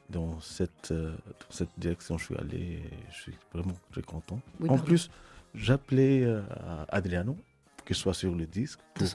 dans, 0.10 0.40
cette, 0.40 0.92
euh, 0.92 1.12
dans 1.40 1.52
cette 1.52 1.72
direction, 1.80 2.18
je 2.20 2.26
suis 2.26 2.38
allé 2.38 2.58
et 2.58 2.90
je 3.12 3.22
suis 3.22 3.34
vraiment 3.54 3.74
très 3.92 4.04
content. 4.04 4.40
Oui, 4.60 4.70
en 4.70 4.78
plus, 4.78 5.10
j'appelais 5.56 6.24
euh, 6.24 6.42
Adriano 6.90 7.36
pour 7.82 7.86
qu'il 7.88 7.96
soit 7.96 8.14
sur 8.14 8.36
le 8.36 8.46
disque, 8.46 8.80
pour, 8.94 9.08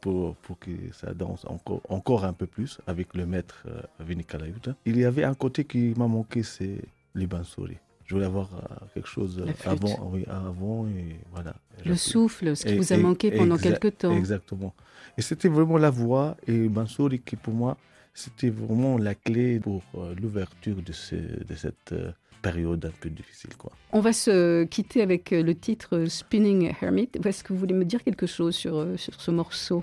pour, 0.00 0.34
pour 0.36 0.58
que 0.58 0.70
ça 0.92 1.12
danse 1.12 1.44
encore, 1.44 1.82
encore 1.90 2.24
un 2.24 2.32
peu 2.32 2.46
plus 2.46 2.78
avec 2.86 3.14
le 3.14 3.26
maître 3.26 3.64
euh, 3.66 3.82
Vinny. 4.00 4.24
Il 4.86 4.96
y 4.98 5.04
avait 5.04 5.24
un 5.24 5.34
côté 5.34 5.64
qui 5.64 5.92
m'a 5.96 6.06
manqué, 6.08 6.42
c'est 6.42 6.78
les 7.14 7.26
Bansuri. 7.26 7.76
Je 8.06 8.14
voulais 8.14 8.26
avoir 8.26 8.48
euh, 8.54 8.86
quelque 8.94 9.08
chose 9.08 9.44
avant, 9.66 10.10
oui, 10.12 10.24
avant 10.28 10.86
et 10.86 11.16
voilà. 11.32 11.54
Le 11.84 11.96
souffle, 11.96 12.56
ce 12.56 12.64
qui 12.64 12.72
Et- 12.72 12.78
vous 12.78 12.92
a 12.92 12.96
et- 12.96 13.02
manqué 13.02 13.30
pendant 13.30 13.56
exact- 13.56 13.80
quelque 13.80 13.96
temps. 13.98 14.16
Exactement. 14.16 14.74
Et 15.18 15.22
c'était 15.22 15.48
vraiment 15.48 15.76
la 15.78 15.90
voix 15.90 16.36
et 16.46 16.68
Mansouri 16.68 17.20
qui, 17.20 17.36
pour 17.36 17.52
moi, 17.54 17.76
c'était 18.14 18.48
vraiment 18.50 18.96
la 18.96 19.14
clé 19.14 19.58
pour 19.60 19.82
euh, 19.96 20.14
l'ouverture 20.20 20.76
de, 20.76 20.92
ce- 20.92 21.14
de 21.14 21.54
cette 21.54 21.92
euh, 21.92 22.10
période 22.48 22.82
un 22.84 22.94
peu 23.02 23.10
difficile. 23.20 23.54
Quoi. 23.56 23.72
On 23.92 24.00
va 24.00 24.12
se 24.12 24.64
quitter 24.74 25.00
avec 25.08 25.32
euh, 25.32 25.42
le 25.42 25.54
titre 25.54 25.92
Spinning 26.20 26.72
Hermit. 26.82 27.10
Est-ce 27.24 27.42
que 27.44 27.52
vous 27.52 27.58
voulez 27.64 27.74
me 27.82 27.84
dire 27.92 28.02
quelque 28.08 28.26
chose 28.36 28.54
sur, 28.54 28.74
euh, 28.76 28.96
sur 29.04 29.16
ce 29.24 29.30
morceau? 29.40 29.82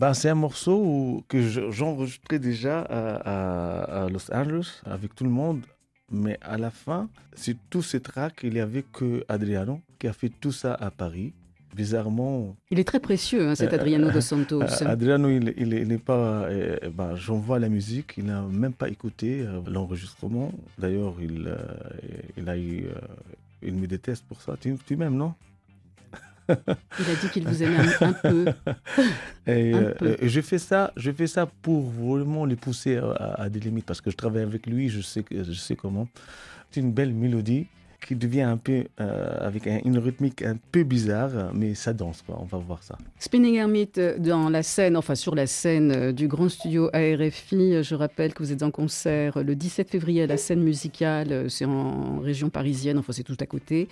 Ben, 0.00 0.12
c'est 0.18 0.28
un 0.36 0.40
morceau 0.46 0.76
où- 0.88 1.24
que 1.30 1.38
je- 1.52 1.70
j'enregistrais 1.70 2.38
déjà 2.38 2.76
à, 2.82 3.00
à- 3.34 4.04
à 4.04 4.08
Los 4.14 4.26
Angeles 4.32 4.68
avec 4.84 5.10
tout 5.16 5.24
le 5.24 5.30
monde. 5.42 5.62
Mais 6.10 6.36
à 6.40 6.56
la 6.56 6.70
fin, 6.70 7.08
sur 7.44 7.54
tous 7.70 7.82
ces 7.90 8.00
tracks, 8.00 8.40
il 8.42 8.52
n'y 8.54 8.60
avait 8.68 8.84
que 8.98 9.24
Adriano 9.28 9.80
qui 9.98 10.06
a 10.08 10.12
fait 10.20 10.32
tout 10.42 10.52
ça 10.52 10.72
à 10.74 10.90
Paris. 10.90 11.32
Bizarrement, 11.74 12.56
Il 12.70 12.78
est 12.80 12.84
très 12.84 12.98
précieux, 12.98 13.48
hein, 13.48 13.54
cet 13.54 13.72
Euh, 13.72 13.76
Adriano 13.76 14.10
dos 14.10 14.20
Santos. 14.20 14.62
Euh, 14.62 14.86
Adriano, 14.86 15.28
il, 15.28 15.68
n'est 15.86 15.98
pas. 15.98 16.44
euh, 16.48 16.76
ben, 16.92 17.14
J'envoie 17.14 17.58
la 17.58 17.68
musique, 17.68 18.14
il 18.16 18.24
n'a 18.24 18.42
même 18.42 18.72
pas 18.72 18.88
écouté 18.88 19.42
euh, 19.42 19.60
l'enregistrement. 19.70 20.50
D'ailleurs, 20.78 21.14
il, 21.20 21.46
euh, 21.46 21.56
il 22.36 22.48
a 22.48 22.56
eu. 22.56 22.86
euh, 22.86 22.98
il 23.62 23.74
me 23.74 23.86
déteste 23.86 24.24
pour 24.26 24.40
ça. 24.40 24.56
Tu, 24.60 24.76
tu 24.86 24.96
m'aimes, 24.96 25.16
non? 25.16 25.34
Il 26.48 26.54
a 27.10 27.14
dit 27.20 27.28
qu'il 27.30 27.46
vous 27.46 27.62
aimait 27.62 27.76
un, 28.00 28.08
un 28.08 28.12
peu. 28.14 28.46
Et, 29.46 29.74
Un 29.74 29.82
euh, 29.82 29.94
peu. 29.94 30.16
et 30.18 30.28
je 30.30 30.40
fais 30.40 30.56
ça, 30.58 30.92
je 30.96 31.10
fais 31.10 31.26
ça 31.26 31.44
pour 31.60 31.82
vraiment 31.82 32.46
les 32.46 32.56
pousser 32.56 32.96
à, 32.96 33.34
à 33.42 33.48
des 33.50 33.60
limites 33.60 33.84
parce 33.84 34.00
que 34.00 34.10
je 34.10 34.16
travaille 34.16 34.42
avec 34.42 34.66
lui, 34.66 34.88
je 34.88 35.02
sais, 35.02 35.22
je 35.30 35.52
sais 35.52 35.76
comment. 35.76 36.08
C'est 36.70 36.80
une 36.80 36.92
belle 36.92 37.12
mélodie 37.12 37.66
qui 38.06 38.14
devient 38.14 38.42
un 38.42 38.56
peu 38.56 38.84
euh, 39.00 39.36
avec 39.40 39.66
un- 39.66 39.80
une 39.84 39.98
rythmique 39.98 40.42
un 40.42 40.56
peu 40.72 40.84
bizarre, 40.84 41.50
mais 41.52 41.74
ça 41.74 41.92
danse 41.92 42.22
quoi. 42.22 42.38
On 42.40 42.44
va 42.44 42.58
voir 42.58 42.82
ça. 42.82 42.96
Spinning 43.18 43.56
Hermit 43.56 43.88
euh, 43.98 44.16
dans 44.18 44.48
la 44.48 44.62
scène, 44.62 44.96
enfin 44.96 45.14
sur 45.14 45.34
la 45.34 45.46
scène 45.46 45.92
euh, 45.92 46.12
du 46.12 46.28
grand 46.28 46.48
studio 46.48 46.88
ARFI. 46.92 47.82
Je 47.82 47.94
rappelle 47.94 48.34
que 48.34 48.42
vous 48.42 48.52
êtes 48.52 48.62
en 48.62 48.70
concert 48.70 49.42
le 49.42 49.54
17 49.54 49.90
février 49.90 50.22
à 50.22 50.26
la 50.26 50.36
scène 50.36 50.62
musicale. 50.62 51.50
C'est 51.50 51.64
en 51.64 52.20
région 52.20 52.50
parisienne, 52.50 52.98
enfin 52.98 53.12
c'est 53.12 53.24
tout 53.24 53.36
à 53.40 53.46
côté. 53.46 53.88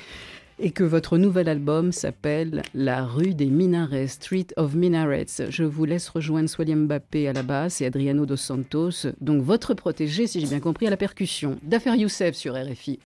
et 0.59 0.71
que 0.71 0.85
votre 0.85 1.19
nouvel 1.19 1.51
album 1.51 1.93
s'appelle 1.93 2.63
La 2.75 3.05
rue 3.05 3.35
des 3.35 3.45
Minarets, 3.45 4.07
Street 4.09 4.47
of 4.57 4.75
Minarets. 4.75 5.51
Je 5.51 5.65
vous 5.65 5.85
laisse 5.85 6.09
rejoindre 6.09 6.49
Swali 6.49 6.75
Mbappé 6.75 7.29
à 7.29 7.35
la 7.35 7.43
basse 7.43 7.83
et 7.83 7.87
Adriano 7.87 8.25
dos 8.25 8.37
Santos, 8.37 9.09
donc 9.21 9.43
votre 9.43 9.75
protégé, 9.75 10.27
si 10.27 10.41
j'ai 10.41 10.47
bien 10.47 10.61
compris, 10.61 10.87
à 10.87 10.91
la 10.91 10.97
percussion. 10.97 11.59
D'affaires 11.63 11.97
Youssef 11.97 12.35
sur 12.35 12.55
RFI. 12.55 13.01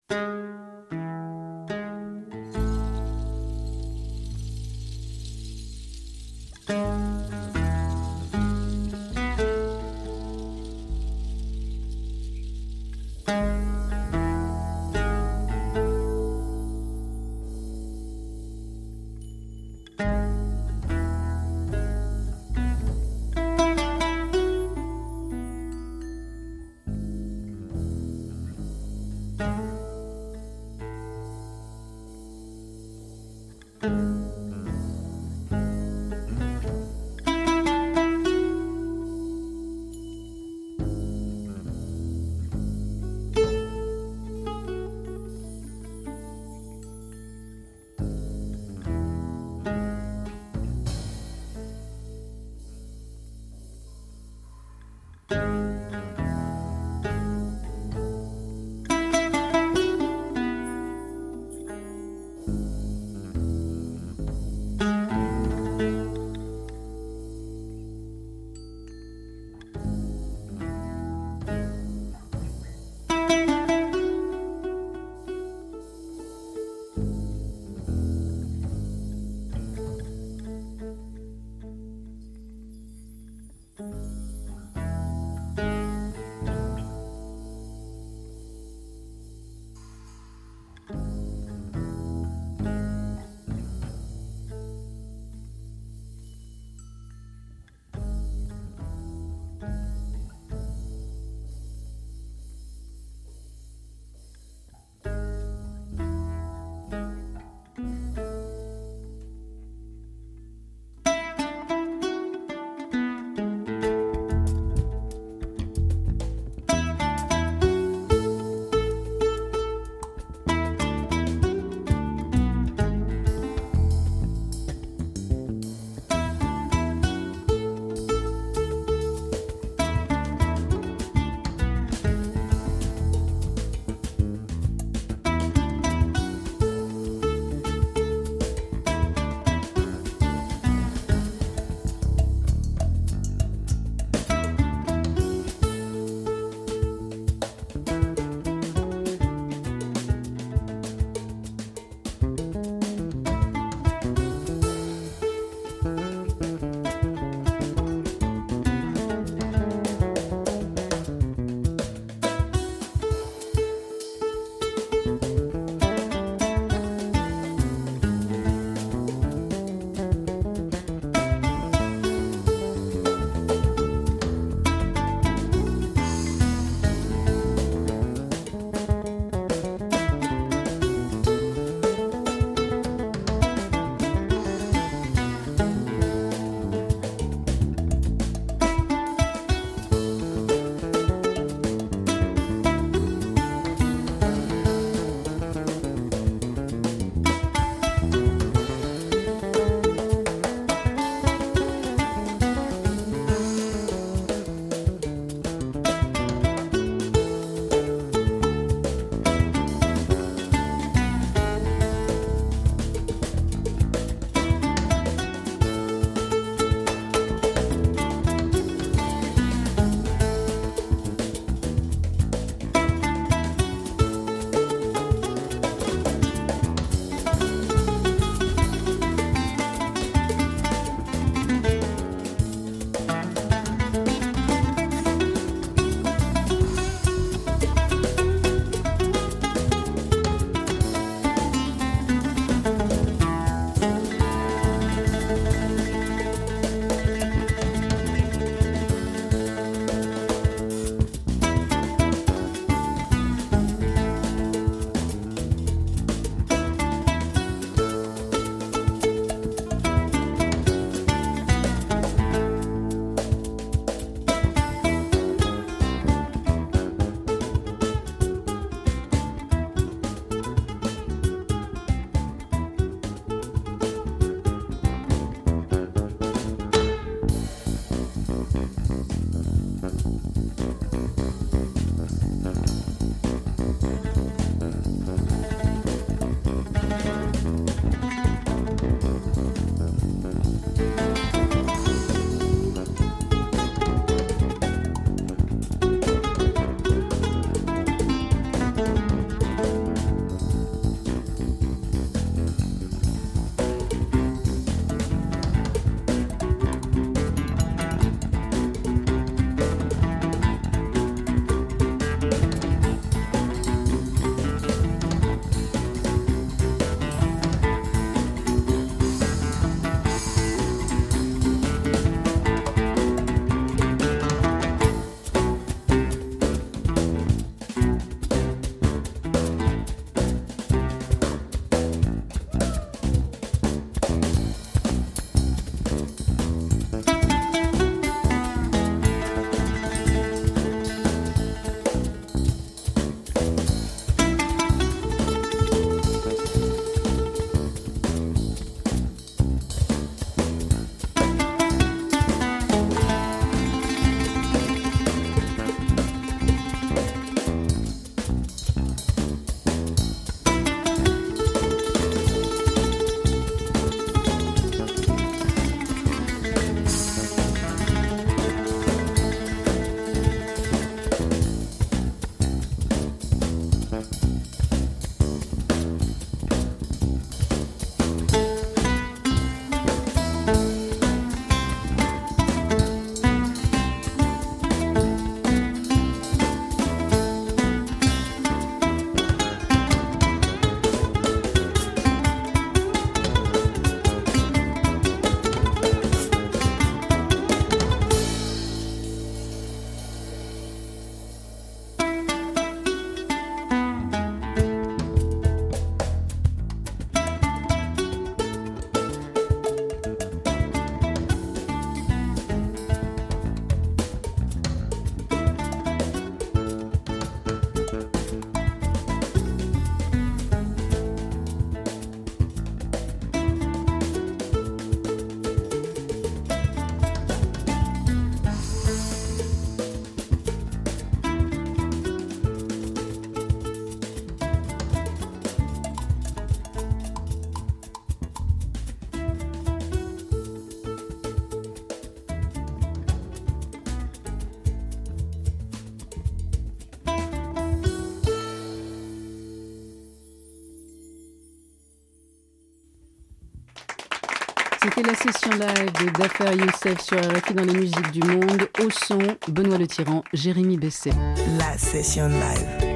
Session 455.23 455.51
live 455.51 455.93
de 455.95 456.11
Dafer 456.19 456.55
Youssef 456.57 457.01
sur 457.01 457.19
RFI 457.19 457.55
dans 457.55 457.65
les 457.65 457.73
musiques 457.73 458.13
du 458.13 458.23
monde. 458.23 458.69
Au 458.81 458.89
son, 458.91 459.19
Benoît 459.49 459.79
Le 459.79 459.87
Tyran, 459.87 460.23
Jérémy 460.33 460.77
Besset. 460.77 461.13
La 461.59 461.77
session 461.77 462.29
live. 462.29 462.88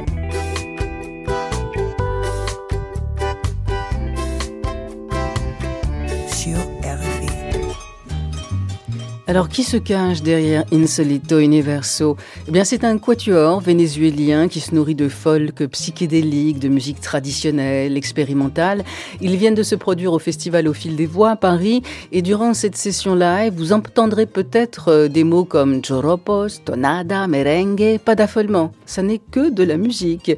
Alors, 9.32 9.48
qui 9.48 9.62
se 9.62 9.78
cache 9.78 10.20
derrière 10.20 10.64
Insolito 10.74 11.38
Universo? 11.38 12.18
Eh 12.46 12.50
bien, 12.50 12.64
c'est 12.64 12.84
un 12.84 12.98
quatuor 12.98 13.62
vénézuélien 13.62 14.46
qui 14.46 14.60
se 14.60 14.74
nourrit 14.74 14.94
de 14.94 15.08
folk 15.08 15.64
psychédélique, 15.68 16.58
de 16.58 16.68
musique 16.68 17.00
traditionnelle, 17.00 17.96
expérimentale. 17.96 18.84
Ils 19.22 19.36
viennent 19.36 19.54
de 19.54 19.62
se 19.62 19.74
produire 19.74 20.12
au 20.12 20.18
festival 20.18 20.68
Au 20.68 20.74
fil 20.74 20.96
des 20.96 21.06
voix 21.06 21.30
à 21.30 21.36
Paris 21.36 21.80
et 22.12 22.20
durant 22.20 22.52
cette 22.52 22.76
session 22.76 23.14
live, 23.14 23.54
vous 23.56 23.72
entendrez 23.72 24.26
peut-être 24.26 24.88
euh, 24.88 25.08
des 25.08 25.24
mots 25.24 25.46
comme 25.46 25.80
choropos, 25.80 26.60
tonada, 26.62 27.26
merengue, 27.26 28.00
pas 28.04 28.14
d'affolement. 28.14 28.72
Ça 28.84 29.02
n'est 29.02 29.22
que 29.30 29.48
de 29.48 29.62
la 29.62 29.78
musique. 29.78 30.32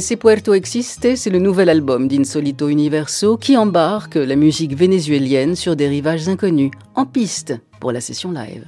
C'est 0.00 0.16
Puerto 0.16 0.52
Existe, 0.52 1.16
c'est 1.16 1.30
le 1.30 1.38
nouvel 1.38 1.70
album 1.70 2.08
d'Insolito 2.08 2.68
Universo 2.68 3.38
qui 3.38 3.56
embarque 3.56 4.16
la 4.16 4.36
musique 4.36 4.76
vénézuélienne 4.76 5.56
sur 5.56 5.76
des 5.76 5.88
rivages 5.88 6.28
inconnus, 6.28 6.72
en 6.94 7.06
piste 7.06 7.54
pour 7.80 7.92
la 7.92 8.00
session 8.00 8.32
live. 8.32 8.64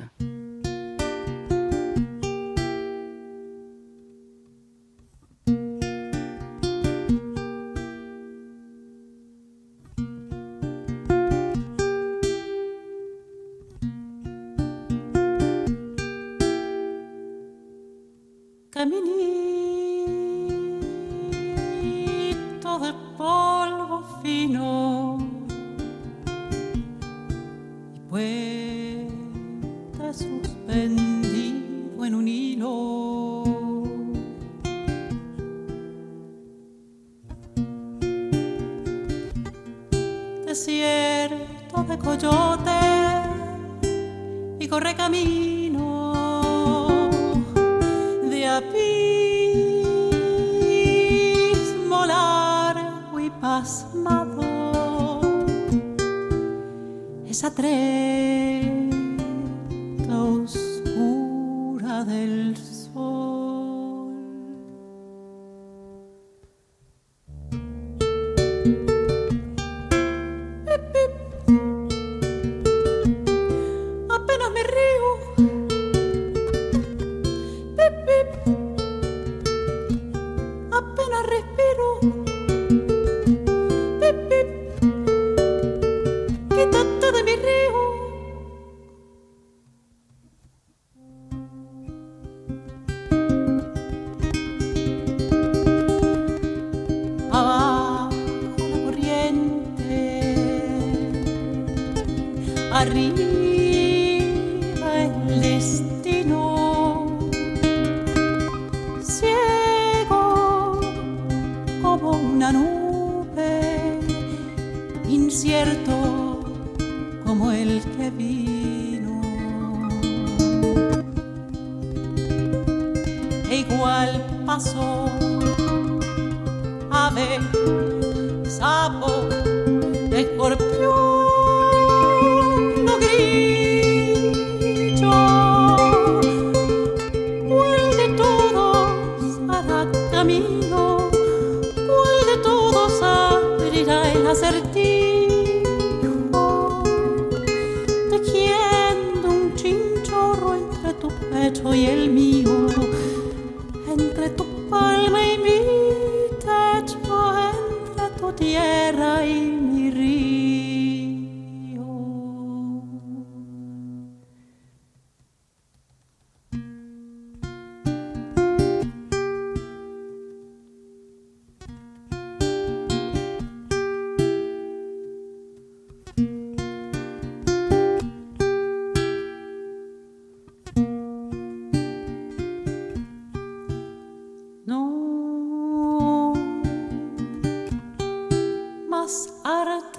hari 102.86 103.35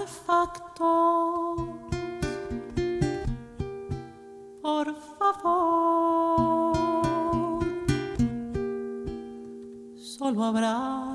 artefactos. 0.08 1.60
Por 4.62 4.96
favor, 5.18 6.74
solo 9.96 10.44
habrá 10.44 11.07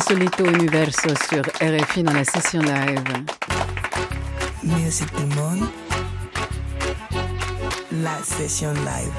Insolito 0.00 0.46
Universo 0.46 1.10
sur 1.28 1.42
RFI 1.60 2.02
dans 2.02 2.14
la 2.14 2.24
session 2.24 2.62
live. 2.62 3.04
Musique 4.64 5.14
du 5.14 5.26
monde. 5.36 5.68
La 8.02 8.16
session 8.22 8.72
live. 8.72 9.12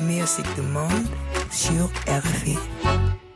Musique 0.00 0.46
du 0.54 0.62
monde 0.62 1.08
sur 1.50 1.90
RFI. 2.06 2.56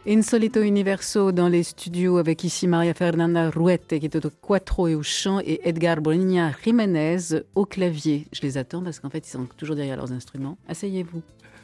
Insolito 0.07 0.63
Universo 0.63 1.33
dans 1.33 1.49
les 1.49 1.65
studios 1.65 2.19
avec 2.19 2.45
ici 2.45 2.69
Maria 2.69 2.95
Fernanda 2.95 3.51
Ruette 3.51 3.99
qui 3.99 4.07
est 4.07 4.25
au 4.25 4.31
quattro 4.31 4.87
et 4.87 4.95
au 4.95 5.03
chant 5.03 5.41
et 5.41 5.69
Edgar 5.69 6.01
Bonilla 6.01 6.53
Jiménez 6.65 7.43
au 7.57 7.67
clavier. 7.67 8.29
Je 8.33 8.43
les 8.43 8.59
attends 8.59 8.85
parce 8.85 9.01
qu'en 9.01 9.11
fait 9.11 9.27
ils 9.27 9.31
sont 9.31 9.49
toujours 9.57 9.75
derrière 9.75 9.97
leurs 9.97 10.13
instruments. 10.13 10.57
Asseyez-vous. 10.69 11.21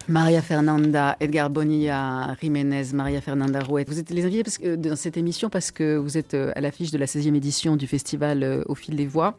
Maria 0.09 0.43
Fernanda, 0.43 1.17
Edgar 1.21 1.51
Bonilla, 1.51 2.37
Jiménez, 2.41 2.93
Maria 2.93 3.21
Fernanda 3.21 3.61
Rouet. 3.61 3.85
Vous 3.89 3.99
êtes 3.99 4.11
les 4.11 4.25
invités 4.25 4.43
parce 4.43 4.59
que, 4.59 4.77
dans 4.77 4.97
cette 4.97 5.17
émission 5.17 5.51
parce 5.51 5.71
que 5.71 5.97
vous 5.97 6.19
êtes 6.19 6.35
à 6.35 6.61
l'affiche 6.61 6.91
de 6.91 6.99
la 6.99 7.07
16e 7.07 7.35
édition 7.35 7.77
du 7.77 7.87
festival 7.87 8.65
Au 8.67 8.75
fil 8.75 8.97
des 8.97 9.07
voix. 9.07 9.37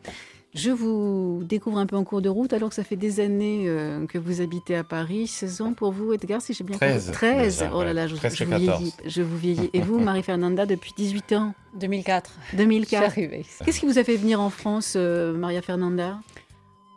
Je 0.56 0.72
vous 0.72 1.42
découvre 1.44 1.78
un 1.80 1.86
peu 1.86 1.98
en 1.98 2.06
cours 2.06 2.22
de 2.22 2.30
route, 2.30 2.54
alors 2.54 2.70
que 2.70 2.76
ça 2.76 2.86
fait 2.86 2.96
des 2.96 3.20
années 3.20 3.66
euh, 3.68 4.06
que 4.08 4.18
vous 4.18 4.40
habitez 4.40 4.78
à 4.78 4.86
Paris. 4.86 5.28
16 5.28 5.60
ans 5.62 5.74
pour 5.74 5.92
vous, 5.92 6.14
Edgar, 6.14 6.42
si 6.42 6.54
j'ai 6.54 6.64
bien 6.64 6.78
compris 6.78 7.12
13. 7.12 7.66
oh 7.74 7.84
là 7.84 7.92
là, 7.92 8.08
je, 8.08 8.16
je, 8.16 8.44
vous 8.46 8.58
vieillis, 8.58 8.94
je 9.06 9.22
vous 9.22 9.38
vieillis. 9.38 9.70
Et 9.74 9.82
vous, 9.82 10.00
Marie-Fernanda, 10.00 10.66
depuis 10.66 10.94
18 10.96 11.34
ans? 11.34 11.54
2004. 11.78 12.32
2004. 12.54 13.16
Qu'est-ce 13.66 13.80
qui 13.82 13.86
vous 13.86 14.00
a 14.00 14.06
fait 14.06 14.16
venir 14.16 14.40
en 14.40 14.50
France, 14.50 14.94
euh, 14.96 15.34
Maria-Fernanda 15.34 16.20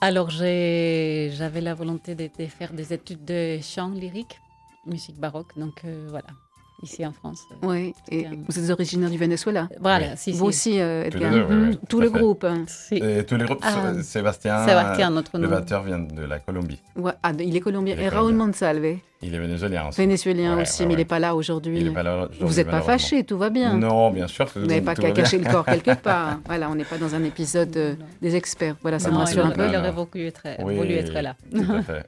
Alors, 0.00 0.30
j'avais 0.30 1.60
la 1.60 1.74
volonté 1.74 2.14
de, 2.14 2.28
faire 2.46 2.72
des 2.72 2.92
études 2.92 3.24
de 3.24 3.58
chant 3.60 3.90
lyrique, 3.90 4.40
musique 4.86 5.18
baroque. 5.18 5.58
Donc, 5.58 5.84
euh, 5.84 6.06
voilà 6.08 6.28
ici 6.82 7.04
en 7.04 7.12
France. 7.12 7.46
Oui, 7.62 7.94
et 8.10 8.26
vous 8.48 8.58
êtes 8.58 8.70
originaire 8.70 9.10
du 9.10 9.18
Venezuela 9.18 9.68
Voilà, 9.80 10.16
si, 10.16 10.32
Vous 10.32 10.46
aussi, 10.46 10.80
euh, 10.80 11.04
Edgar. 11.04 11.32
Mmh. 11.32 11.76
tout, 11.88 12.00
le 12.00 12.10
groupe. 12.10 12.46
Et 12.92 13.24
tous 13.24 13.36
les 13.36 13.44
groupes. 13.44 13.62
Ah. 13.62 13.94
Sébastien, 14.02 14.66
Sébastien, 14.66 15.10
notre 15.10 15.38
le 15.38 15.48
batteur 15.48 15.82
vient 15.82 15.98
de 15.98 16.22
la 16.22 16.38
Colombie. 16.38 16.80
Ouais. 16.96 17.12
Ah, 17.22 17.32
il 17.38 17.56
est 17.56 17.60
colombien. 17.60 17.96
et 17.96 18.08
Raoul 18.08 18.34
Monsalve 18.34 18.98
il 19.20 19.34
est 19.34 19.38
vénézuélien 19.38 19.88
aussi. 19.88 20.00
Vénézuélien 20.00 20.60
aussi, 20.60 20.86
mais 20.86 20.94
il 20.94 20.98
n'est 20.98 21.04
pas 21.04 21.18
là 21.18 21.34
aujourd'hui. 21.34 21.92
Vous 22.40 22.54
n'êtes 22.54 22.70
pas 22.70 22.82
fâché, 22.82 23.24
tout 23.24 23.36
va 23.36 23.50
bien. 23.50 23.76
Non, 23.76 24.10
bien 24.10 24.28
sûr. 24.28 24.46
Vous 24.54 24.66
n'avez 24.66 24.80
pas 24.80 24.94
qu'à 24.94 25.10
cacher 25.10 25.38
le 25.38 25.50
corps 25.50 25.64
quelque 25.64 25.94
part. 26.02 26.38
Voilà, 26.46 26.70
on 26.70 26.76
n'est 26.76 26.84
pas 26.84 26.98
dans 26.98 27.14
un 27.14 27.24
épisode 27.24 27.76
euh, 27.76 27.94
des 28.22 28.36
experts. 28.36 28.76
Voilà, 28.82 28.98
ça 28.98 29.10
me 29.10 29.16
rassure 29.16 29.44
un 29.44 29.50
peu. 29.50 29.66
Il 29.66 29.76
aurait 29.76 29.90
voulu 29.90 30.26
être, 30.26 30.46
être 30.46 31.20
là. 31.20 31.34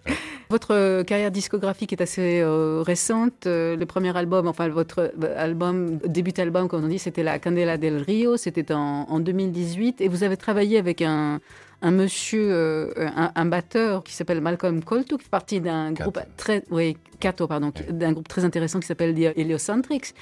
Votre 0.51 1.03
carrière 1.03 1.31
discographique 1.31 1.93
est 1.93 2.01
assez 2.01 2.41
euh, 2.41 2.83
récente. 2.85 3.47
Euh, 3.47 3.77
le 3.77 3.87
premier 3.87 4.17
album, 4.17 4.49
enfin 4.49 4.69
votre 4.69 5.13
album, 5.37 5.99
début 5.99 6.33
album, 6.39 6.69
comme 6.69 6.85
on 6.85 6.89
dit, 6.89 6.99
c'était 6.99 7.23
La 7.23 7.39
Candela 7.39 7.79
del 7.79 7.99
Rio. 7.99 8.37
C'était 8.37 8.73
en, 8.73 9.07
en 9.09 9.21
2018. 9.21 10.01
Et 10.01 10.09
vous 10.09 10.25
avez 10.25 10.37
travaillé 10.37 10.79
avec 10.79 11.03
un 11.03 11.41
un 11.83 11.91
monsieur, 11.91 12.49
euh, 12.53 12.93
un, 13.17 13.47
batteur 13.47 14.05
qui 14.05 14.13
s'appelle 14.13 14.41
Malcolm 14.41 14.83
Colto, 14.85 15.17
qui 15.17 15.25
fait 15.25 15.31
partie 15.31 15.61
d'un 15.61 15.93
groupe 15.93 16.19
très, 16.37 16.63
oui, 16.71 16.97
Kato, 17.21 17.47
pardon, 17.47 17.73
d'un 17.89 18.13
groupe 18.13 18.29
très 18.29 18.45
intéressant 18.45 18.81
qui 18.81 18.87
s'appelle 18.87 19.19
Heliocentrics, 19.37 20.15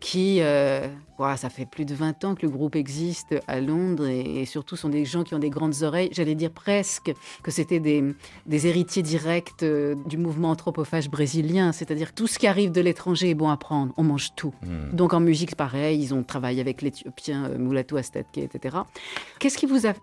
qui, 0.00 0.40
euh, 0.40 0.86
ça 1.36 1.48
fait 1.48 1.66
plus 1.66 1.84
de 1.84 1.94
20 1.94 2.24
ans 2.24 2.34
que 2.34 2.42
le 2.42 2.50
groupe 2.50 2.76
existe 2.76 3.34
à 3.46 3.60
Londres 3.60 4.06
et, 4.06 4.44
surtout 4.44 4.76
sont 4.76 4.88
des 4.88 5.04
gens 5.04 5.24
qui 5.24 5.34
ont 5.34 5.38
des 5.38 5.50
grandes 5.50 5.82
oreilles. 5.82 6.10
J'allais 6.12 6.34
dire 6.34 6.50
presque 6.50 7.12
que 7.42 7.50
c'était 7.50 7.80
des, 7.80 8.04
des, 8.46 8.66
héritiers 8.66 9.02
directs 9.02 9.62
euh, 9.62 9.94
du 10.06 10.18
mouvement 10.18 10.50
anthropophage 10.50 11.10
brésilien, 11.10 11.72
c'est-à-dire 11.72 12.14
tout 12.14 12.26
ce 12.26 12.38
qui 12.38 12.46
arrive 12.46 12.72
de 12.72 12.80
l'étranger 12.80 13.30
est 13.30 13.34
bon 13.34 13.48
à 13.48 13.56
prendre, 13.56 13.92
on 13.96 14.02
mange 14.02 14.34
tout. 14.36 14.54
Hmm. 14.62 14.94
Donc 14.94 15.14
en 15.14 15.20
musique, 15.20 15.56
pareil, 15.56 16.00
ils 16.00 16.12
ont 16.14 16.22
travaillé 16.22 16.60
avec 16.60 16.82
l'Éthiopien 16.82 17.48
Moulatou 17.58 17.96
Astatke, 17.96 18.38
etc. 18.38 18.76
Qu'est-ce 19.38 19.58
qui 19.58 19.66
vous 19.66 19.86
a 19.86 19.94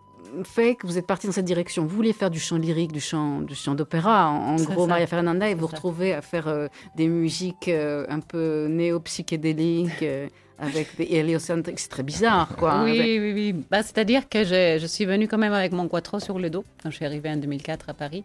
fait 0.44 0.76
que 0.76 0.88
vous 0.88 0.98
êtes 0.98 1.08
parti 1.08 1.28
dans 1.28 1.34
cette 1.34 1.46
direction 1.46 1.86
Vous 1.86 1.96
vouliez 1.96 2.14
faire 2.14 2.30
du 2.30 2.40
chant 2.40 2.58
lyrique, 2.58 2.92
du 2.92 3.00
chant, 3.02 3.42
du 3.42 3.56
chant 3.56 3.76
d'opéra, 3.76 4.30
en, 4.30 4.56
gros, 4.56 4.88
Maria 4.88 5.08
Fernanda, 5.08 5.50
et 5.50 5.56
vous 5.56 5.68
retrouvez 5.68 6.14
à 6.14 6.22
faire 6.22 6.48
euh, 6.48 6.68
des 6.96 7.08
musiques 7.08 7.68
euh, 7.68 8.06
un 8.10 8.20
peu 8.20 8.68
néo-psychédéliques. 8.70 10.02
Euh, 10.02 10.28
avec 10.60 10.96
des 10.96 11.08
héliocentriques, 11.10 11.80
c'est 11.80 11.90
très 11.90 12.04
bizarre, 12.04 12.56
quoi. 12.56 12.84
Oui, 12.84 13.02
oui, 13.02 13.34
oui. 13.34 13.66
Bah, 13.70 13.84
C'est-à-dire 13.84 14.30
que 14.30 14.44
je, 14.44 14.78
je, 14.80 14.86
suis 14.86 15.04
venue 15.04 15.28
quand 15.28 15.40
même 15.40 15.52
avec 15.52 15.74
mon 15.74 15.88
quattro 15.90 16.20
sur 16.20 16.40
le 16.40 16.50
dos 16.50 16.64
quand 16.82 16.90
je 16.90 16.96
suis 16.96 17.06
arrivée 17.06 17.30
en 17.30 17.38
2004 17.38 17.90
à 17.90 17.94
Paris. 17.94 18.24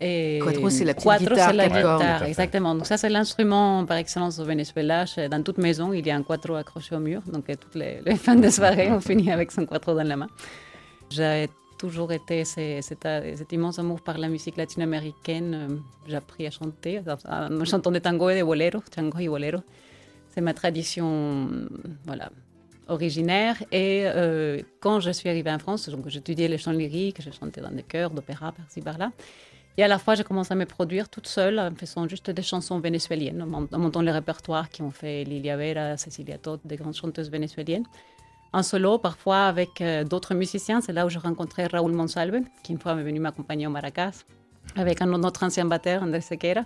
Et 0.00 0.40
quattro, 0.42 0.68
c'est 0.68 0.84
la 0.84 0.94
petite 0.94 1.06
quattro, 1.06 1.28
guitare, 1.28 1.52
la 1.52 1.68
guitare, 1.68 2.22
exactement. 2.24 2.74
Donc 2.74 2.86
ça, 2.86 2.96
c'est 2.96 3.08
l'instrument 3.08 3.84
par 3.84 3.98
excellence 3.98 4.38
au 4.38 4.44
Venezuela. 4.44 5.04
Dans 5.30 5.42
toute 5.42 5.58
maison, 5.58 5.92
il 5.92 6.06
y 6.06 6.10
a 6.10 6.16
un 6.16 6.22
quattro 6.22 6.54
accroché 6.54 6.94
au 6.94 6.98
mur. 6.98 7.22
Donc 7.26 7.46
toutes 7.46 7.74
les, 7.74 8.00
les 8.04 8.16
fins 8.16 8.36
de 8.36 8.50
soirée, 8.50 8.90
on 8.90 9.00
finit 9.00 9.30
avec 9.30 9.52
son 9.52 9.64
quattro 9.64 9.94
dans 9.94 10.06
la 10.06 10.16
main. 10.16 10.28
J'ai 11.10 11.48
toujours 11.78 12.12
été 12.12 12.44
cet, 12.44 13.52
immense 13.52 13.78
amour 13.78 14.00
par 14.00 14.18
la 14.18 14.28
musique 14.28 14.56
latino-américaine. 14.56 15.54
Euh, 15.54 15.76
j'ai 16.08 16.16
appris 16.16 16.46
à 16.46 16.50
chanter 16.50 17.00
en 17.28 17.64
chantant 17.64 17.90
des 17.90 18.00
tangos 18.00 18.30
et 18.30 18.34
des 18.34 18.42
boleros, 18.42 18.82
tango 18.90 19.18
et 19.18 19.28
bolero. 19.28 19.58
C'est 20.28 20.40
ma 20.40 20.54
tradition 20.54 21.48
voilà, 22.04 22.30
originaire. 22.88 23.62
Et 23.72 24.02
euh, 24.04 24.60
quand 24.80 25.00
je 25.00 25.10
suis 25.10 25.28
arrivée 25.28 25.50
en 25.50 25.58
France, 25.58 25.90
j'étudiais 26.06 26.48
les 26.48 26.58
chants 26.58 26.72
lyriques, 26.72 27.22
j'ai 27.22 27.32
chanté 27.32 27.60
dans 27.60 27.70
des 27.70 27.82
chœurs, 27.82 28.10
d'opéra, 28.10 28.52
par-ci, 28.52 28.80
par-là. 28.80 29.12
Et 29.78 29.82
à 29.82 29.88
la 29.88 29.98
fois, 29.98 30.14
j'ai 30.14 30.24
commencé 30.24 30.52
à 30.52 30.56
me 30.56 30.64
produire 30.64 31.10
toute 31.10 31.26
seule, 31.26 31.58
en 31.58 31.74
faisant 31.74 32.08
juste 32.08 32.30
des 32.30 32.42
chansons 32.42 32.80
vénézuéliennes, 32.80 33.42
en 33.42 33.78
montant 33.78 34.00
les 34.00 34.10
répertoires 34.10 34.70
qui 34.70 34.80
ont 34.80 34.90
fait 34.90 35.24
Lilia 35.24 35.56
Vera, 35.56 35.98
Cecilia 35.98 36.38
Todd, 36.38 36.60
des 36.64 36.76
grandes 36.76 36.94
chanteuses 36.94 37.30
vénézuéliennes 37.30 37.84
en 38.52 38.62
solo, 38.62 38.98
parfois 38.98 39.46
avec 39.46 39.80
euh, 39.80 40.04
d'autres 40.04 40.34
musiciens. 40.34 40.80
C'est 40.80 40.92
là 40.92 41.06
où 41.06 41.08
j'ai 41.08 41.18
rencontré 41.18 41.66
Raúl 41.66 41.92
Monsalve, 41.92 42.40
qui 42.62 42.72
une 42.72 42.78
fois 42.78 42.94
m'est 42.94 43.02
venu 43.02 43.20
m'accompagner 43.20 43.66
au 43.66 43.70
Maracas, 43.70 44.24
avec 44.76 45.02
un 45.02 45.12
autre 45.12 45.42
ancien 45.42 45.64
batteur, 45.64 46.02
André 46.02 46.20
Sequeira, 46.20 46.62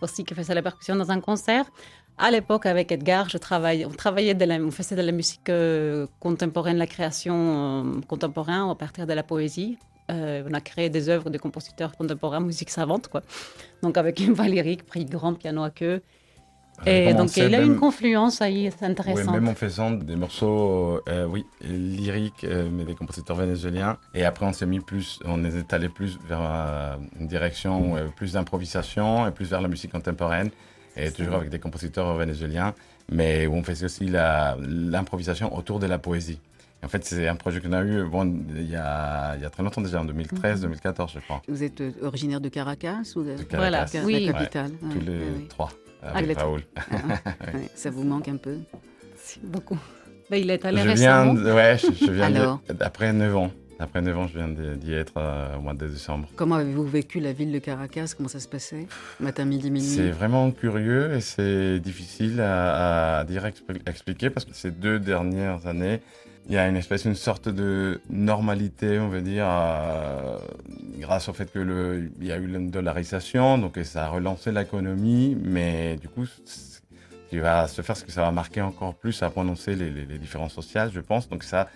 aussi 0.00 0.24
qui 0.24 0.34
faisait 0.34 0.54
la 0.54 0.62
percussion 0.62 0.96
dans 0.96 1.10
un 1.10 1.20
concert. 1.20 1.66
À 2.16 2.30
l'époque, 2.30 2.66
avec 2.66 2.92
Edgar, 2.92 3.26
on, 3.34 3.38
travaillait 3.38 3.86
on 3.86 4.70
faisait 4.70 4.96
de 4.96 5.02
la 5.02 5.12
musique 5.12 5.48
euh, 5.48 6.06
contemporaine, 6.20 6.76
la 6.76 6.86
création 6.86 7.34
euh, 7.36 8.00
contemporaine 8.06 8.70
à 8.70 8.74
partir 8.74 9.06
de 9.06 9.12
la 9.12 9.24
poésie. 9.24 9.78
on 10.08 10.54
a 10.54 10.60
créé 10.60 10.90
des 10.90 11.08
œuvres 11.08 11.30
de 11.30 11.38
compositeurs 11.38 11.96
contemporains, 11.96 12.40
musique 12.40 12.70
savante, 12.70 13.08
quoi. 13.08 13.22
Donc 13.82 13.96
avec 13.96 14.20
une 14.26 14.34
lyrique, 14.34 14.84
pris 14.86 15.04
grand 15.04 15.34
piano 15.34 15.64
à 15.64 15.70
queue, 15.70 16.02
et 16.86 17.14
donc 17.14 17.36
il 17.36 17.54
a 17.54 17.62
une 17.62 17.76
confluence 17.76 18.42
ahí, 18.42 18.70
c'est 18.76 18.84
intéressant. 18.84 19.32
Oui, 19.32 19.40
même 19.40 19.48
en 19.48 19.54
faisant 19.54 19.90
des 19.90 20.16
morceaux, 20.16 21.00
euh, 21.08 21.26
oui, 21.26 21.46
lyriques, 21.62 22.44
euh, 22.44 22.68
mais 22.70 22.84
des 22.84 22.94
compositeurs 22.94 23.36
vénézuéliens. 23.36 23.96
Et 24.14 24.24
après, 24.24 24.46
on 24.46 24.52
s'est 24.52 24.66
mis 24.66 24.80
plus, 24.80 25.20
on 25.24 25.44
est 25.44 25.72
allé 25.72 25.88
plus 25.88 26.18
vers 26.28 26.40
euh, 26.42 26.96
une 27.18 27.26
direction 27.26 27.94
plus 28.16 28.32
d'improvisation 28.32 29.26
et 29.26 29.30
plus 29.30 29.48
vers 29.48 29.60
la 29.60 29.68
musique 29.68 29.92
contemporaine. 29.92 30.50
Et 30.96 31.10
toujours 31.10 31.34
avec 31.34 31.50
des 31.50 31.58
compositeurs 31.58 32.14
vénézuéliens, 32.14 32.72
mais 33.10 33.48
où 33.48 33.54
on 33.54 33.64
faisait 33.64 33.86
aussi 33.86 34.06
l'improvisation 34.06 35.56
autour 35.56 35.80
de 35.80 35.86
la 35.86 35.98
poésie. 35.98 36.38
En 36.84 36.88
fait, 36.88 37.04
c'est 37.04 37.26
un 37.26 37.34
projet 37.34 37.60
qu'on 37.60 37.72
a 37.72 37.82
eu 37.82 38.04
bon, 38.04 38.44
il, 38.54 38.70
y 38.70 38.76
a, 38.76 39.34
il 39.34 39.42
y 39.42 39.44
a 39.44 39.50
très 39.50 39.62
longtemps 39.64 39.80
déjà, 39.80 40.00
en 40.00 40.04
2013, 40.04 40.60
2014, 40.60 41.14
mhm. 41.14 41.20
je 41.20 41.24
crois. 41.24 41.42
Vous 41.48 41.64
êtes 41.64 41.82
originaire 42.02 42.40
de 42.40 42.48
Caracas 42.48 43.14
ou 43.16 43.24
de, 43.24 43.42
Caracas. 43.42 43.56
Voilà, 43.56 43.86
oui. 44.04 44.26
la 44.26 44.32
capitale. 44.34 44.70
tous 44.92 45.00
les 45.00 45.48
trois 45.48 45.70
avec 46.12 46.38
Raoul. 46.38 46.62
Ah, 46.76 46.82
ça 47.74 47.90
vous 47.90 48.04
manque 48.04 48.28
un 48.28 48.36
peu 48.36 48.58
Beaucoup. 49.42 49.78
Mais 50.30 50.40
il 50.40 50.50
est 50.50 50.64
allé 50.64 50.82
je 50.82 50.88
récemment. 50.88 51.34
Viens, 51.34 51.54
ouais, 51.54 51.76
je, 51.78 52.10
viens 52.10 52.60
après 52.80 53.12
9 53.12 53.36
ans. 53.36 53.50
Après 53.78 54.00
9 54.00 54.18
ans, 54.18 54.26
je 54.28 54.38
viens 54.38 54.48
d'y 54.48 54.92
être 54.92 55.14
euh, 55.16 55.56
au 55.56 55.60
mois 55.60 55.74
de 55.74 55.86
décembre. 55.86 56.28
Comment 56.36 56.56
avez-vous 56.56 56.86
vécu 56.86 57.20
la 57.20 57.32
ville 57.32 57.52
de 57.52 57.58
Caracas? 57.58 58.14
Comment 58.16 58.28
ça 58.28 58.40
se 58.40 58.48
passait? 58.48 58.86
Matin, 59.20 59.44
midi, 59.44 59.70
minuit? 59.70 59.88
C'est 59.88 60.10
vraiment 60.10 60.50
curieux 60.50 61.14
et 61.14 61.20
c'est 61.20 61.80
difficile 61.80 62.40
à, 62.40 63.18
à 63.18 63.24
dire, 63.24 63.44
expliquer 63.86 64.30
parce 64.30 64.46
que 64.46 64.54
ces 64.54 64.70
deux 64.70 64.98
dernières 64.98 65.66
années, 65.66 66.00
il 66.46 66.54
y 66.54 66.58
a 66.58 66.68
une 66.68 66.76
espèce, 66.76 67.04
une 67.04 67.14
sorte 67.14 67.48
de 67.48 68.00
normalité, 68.10 68.98
on 68.98 69.08
va 69.08 69.20
dire, 69.20 69.46
euh, 69.48 70.36
grâce 70.98 71.28
au 71.28 71.32
fait 71.32 71.50
que 71.50 71.58
le, 71.58 72.10
il 72.20 72.26
y 72.26 72.32
a 72.32 72.36
eu 72.36 72.46
une 72.46 72.70
dollarisation, 72.70 73.56
donc 73.56 73.78
ça 73.84 74.06
a 74.06 74.08
relancé 74.08 74.52
l'économie, 74.52 75.36
mais 75.42 75.96
du 75.96 76.08
coup, 76.08 76.26
ce 76.26 76.80
qui 77.30 77.38
va 77.38 77.66
se 77.66 77.80
faire, 77.80 77.96
c'est 77.96 78.04
que 78.04 78.12
ça 78.12 78.22
va 78.22 78.30
marquer 78.30 78.60
encore 78.60 78.94
plus 78.94 79.22
à 79.22 79.30
prononcer 79.30 79.74
les, 79.74 79.90
les, 79.90 80.18
différences 80.18 80.52
sociales, 80.52 80.90
je 80.92 81.00
pense. 81.00 81.28
Donc 81.30 81.44
ça, 81.44 81.68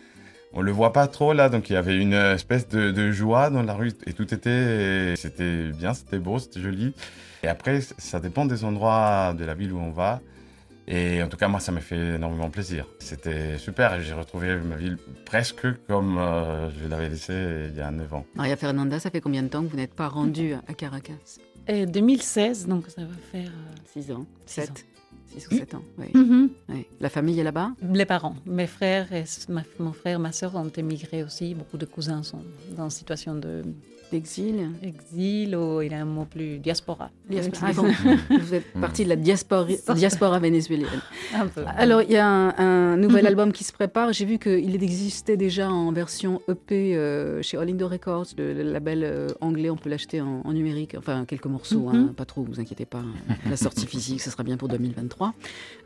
on 0.53 0.63
le 0.63 0.73
voit 0.73 0.93
pas 0.93 1.07
trop 1.07 1.33
là, 1.33 1.49
donc 1.49 1.71
il 1.71 1.75
y 1.75 1.77
avait 1.77 1.99
une 1.99 2.15
espèce 2.15 2.69
de, 2.69 2.91
de 2.91 3.13
joie 3.13 3.51
dans 3.51 3.63
la 3.63 3.75
rue 3.75 3.93
et 4.07 4.13
tout 4.13 4.33
était, 4.33 5.15
c'était 5.17 5.71
bien, 5.73 5.95
c'était 5.95 6.19
beau, 6.19 6.39
c'était 6.39 6.61
joli. 6.61 6.95
Et 7.43 7.49
après, 7.49 7.81
ça 7.81 8.21
dépend 8.21 8.47
des 8.47 8.65
endroits 8.65 9.35
de 9.39 9.45
la 9.45 9.55
ville 9.55 9.73
où 9.73 9.79
on 9.79 9.91
va. 9.91 10.21
Et 10.91 11.23
en 11.23 11.29
tout 11.29 11.37
cas, 11.37 11.49
moi, 11.49 11.61
ça 11.61 11.71
m'a 11.71 11.81
fait 11.81 12.15
énormément 12.15 12.49
plaisir. 12.49 12.87
C'était 12.99 13.59
super 13.59 14.01
j'ai 14.01 14.15
retrouvé 14.15 14.57
ma 14.57 14.77
ville 14.77 14.97
presque 15.27 15.67
comme 15.87 16.17
euh, 16.17 16.71
je 16.71 16.89
l'avais 16.89 17.11
laissée 17.11 17.69
il 17.69 17.77
y 17.77 17.83
a 17.83 17.91
9 17.91 18.15
ans. 18.15 18.25
Maria 18.35 18.57
Fernanda, 18.57 18.99
ça 18.99 19.11
fait 19.11 19.21
combien 19.21 19.43
de 19.43 19.49
temps 19.49 19.63
que 19.63 19.69
vous 19.69 19.77
n'êtes 19.77 19.95
pas 19.95 20.09
rendue 20.09 20.55
à 20.67 20.73
Caracas? 20.73 21.13
Et 21.67 21.85
2016, 21.85 22.67
donc 22.67 22.87
ça 22.89 23.03
va 23.03 23.15
faire... 23.31 23.53
6 23.93 24.11
euh, 24.11 24.15
ans, 24.15 24.27
7 24.47 24.87
6 25.37 25.47
ou 25.49 25.55
7 25.57 25.75
ans. 25.75 25.83
oui. 25.99 26.07
Mhm. 26.15 26.51
Oui. 26.71 26.87
La 27.01 27.09
famille 27.09 27.39
est 27.39 27.45
là-bas? 27.45 27.73
Les 27.93 28.05
parents, 28.07 28.35
mes 28.47 28.67
frères, 28.67 29.13
et 29.13 29.25
ma- 29.49 29.63
mon 29.79 29.93
frère, 29.93 30.19
ma 30.19 30.33
soeur 30.33 30.55
ont 30.57 30.69
émigré 30.77 31.23
aussi. 31.23 31.55
Beaucoup 31.55 31.77
de 31.79 31.87
cousins 31.87 32.23
sont 32.23 32.43
dans 32.77 32.85
une 32.85 32.91
situation 32.91 33.35
de 33.35 33.63
L'exil 34.11 34.71
exil 34.83 35.55
ou 35.57 35.83
il 35.83 35.91
y 35.93 35.95
a 35.95 36.01
un 36.01 36.05
mot 36.07 36.25
plus 36.25 36.59
diaspora. 36.59 37.11
Ah 37.63 37.73
bon, 37.75 37.91
Vous 38.41 38.55
êtes 38.55 38.73
partie 38.81 39.05
de 39.05 39.11
la 39.11 39.17
diaspora, 39.17 39.67
diaspora 39.95 40.39
vénézuélienne. 40.39 40.89
Un 41.35 41.47
peu. 41.47 41.63
Alors, 41.77 42.01
il 42.03 42.11
y 42.13 42.17
a 42.17 42.27
un, 42.27 42.55
un 42.59 42.97
nouvel 42.97 43.27
album 43.27 43.53
qui 43.53 43.65
se 43.65 43.73
prépare. 43.73 44.13
J'ai 44.15 44.25
vu 44.25 44.39
qu'il 44.39 44.83
existait 44.83 45.37
déjà 45.37 45.71
en 45.71 45.93
version 45.93 46.41
EP 46.49 46.97
euh, 46.97 47.43
chez 47.43 47.59
Olindo 47.59 47.87
Records, 47.87 48.27
le, 48.39 48.55
le 48.55 48.63
label 48.63 49.03
euh, 49.05 49.29
anglais. 49.43 49.69
On 49.69 49.77
peut 49.77 49.91
l'acheter 49.91 50.21
en, 50.23 50.41
en 50.45 50.53
numérique, 50.53 50.95
enfin 50.97 51.25
quelques 51.27 51.47
morceaux, 51.47 51.89
hein, 51.91 52.15
pas 52.17 52.25
trop, 52.25 52.43
vous 52.45 52.61
inquiétez 52.61 52.87
pas. 52.87 53.03
La 53.49 53.57
sortie 53.57 53.87
physique, 53.87 54.21
ce 54.23 54.31
sera 54.31 54.43
bien 54.43 54.57
pour 54.57 54.69
2023. 54.69 55.35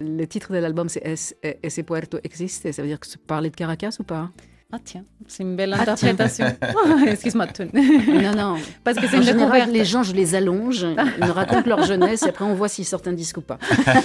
Le 0.01 0.25
titre 0.27 0.53
de 0.53 0.59
l'album, 0.59 0.89
c'est 0.89 1.05
Es- 1.05 1.37
Ese 1.63 1.81
Puerto 1.85 2.19
Existe. 2.23 2.71
Ça 2.71 2.83
veut 2.83 2.89
dire 2.89 3.01
que 3.01 3.07
se 3.07 3.19
parler 3.19 3.51
de 3.51 3.57
Caracas 3.57 3.97
ou 3.99 4.05
pas? 4.05 4.31
Ah 4.75 4.79
tiens, 4.83 5.05
c'est 5.29 5.43
une 5.43 5.55
belle 5.55 5.75
interprétation. 5.75 6.47
Excuse-moi, 7.07 7.47
Toon. 7.49 7.69
Non, 7.75 8.35
non. 8.35 8.57
Parce 8.83 8.97
que 8.99 9.07
c'est 9.07 9.17
En 9.17 9.21
une 9.21 9.27
général, 9.27 9.51
découverte. 9.51 9.71
les 9.73 9.85
gens, 9.85 10.03
je 10.03 10.15
les 10.15 10.35
allonge, 10.35 10.81
ils 11.19 11.25
me 11.27 11.31
racontent 11.31 11.69
leur 11.69 11.83
jeunesse 11.85 12.23
et 12.23 12.31
après 12.31 12.47
on 12.47 12.55
voit 12.55 12.69
s'ils 12.69 12.87
sortent 12.87 13.07
un 13.07 13.13
disque 13.13 13.37
ou 13.37 13.43
pas. 13.43 13.59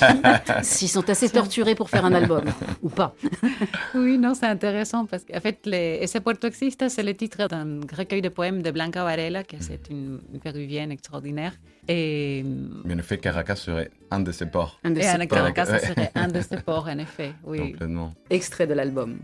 s'ils 0.63 0.89
sont 0.89 1.09
assez 1.09 1.29
torturés 1.29 1.73
pour 1.73 1.89
faire 1.89 2.03
un 2.03 2.13
album 2.13 2.43
ou 2.81 2.89
pas. 2.89 3.15
Oui, 3.95 4.17
non, 4.17 4.33
c'est 4.33 4.45
intéressant 4.45 5.05
parce 5.05 5.23
qu'en 5.23 5.39
fait, 5.39 5.59
les... 5.65 5.99
Ese 6.01 6.17
Puerto 6.23 6.47
Existe, 6.47 6.89
c'est 6.89 7.01
le 7.03 7.13
titre 7.15 7.47
d'un 7.47 7.79
recueil 7.97 8.21
de 8.21 8.29
poèmes 8.29 8.61
de 8.61 8.69
Blanca 8.71 9.03
Varela, 9.05 9.43
qui 9.43 9.55
c'est 9.61 9.89
une, 9.89 10.19
une 10.33 10.39
péruvienne 10.39 10.91
extraordinaire. 10.91 11.53
Et, 11.87 12.43
Mais 12.83 12.95
le 12.95 13.01
fait 13.03 13.17
Caracas 13.17 13.55
serait 13.55 13.89
un 14.11 14.19
de 14.19 14.31
ces 14.33 14.45
ports. 14.47 14.79
Un 14.83 14.91
de 14.91 14.99
et 14.99 15.05
Ana 15.07 15.25
ports. 15.27 15.37
Caracas, 15.37 15.65
serait 15.79 16.11
un 16.15 16.27
de 16.27 16.41
ses 16.41 16.57
ports, 16.57 16.87
en 16.89 16.97
effet. 16.97 17.31
Oui. 17.45 17.71
Complètement. 17.71 18.13
Extrait 18.29 18.67
de 18.67 18.73
l'album. 18.73 19.17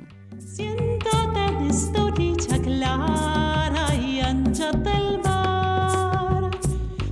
Y 3.96 4.20
ancha 4.20 4.72
del 4.72 5.20
mar, 5.24 6.52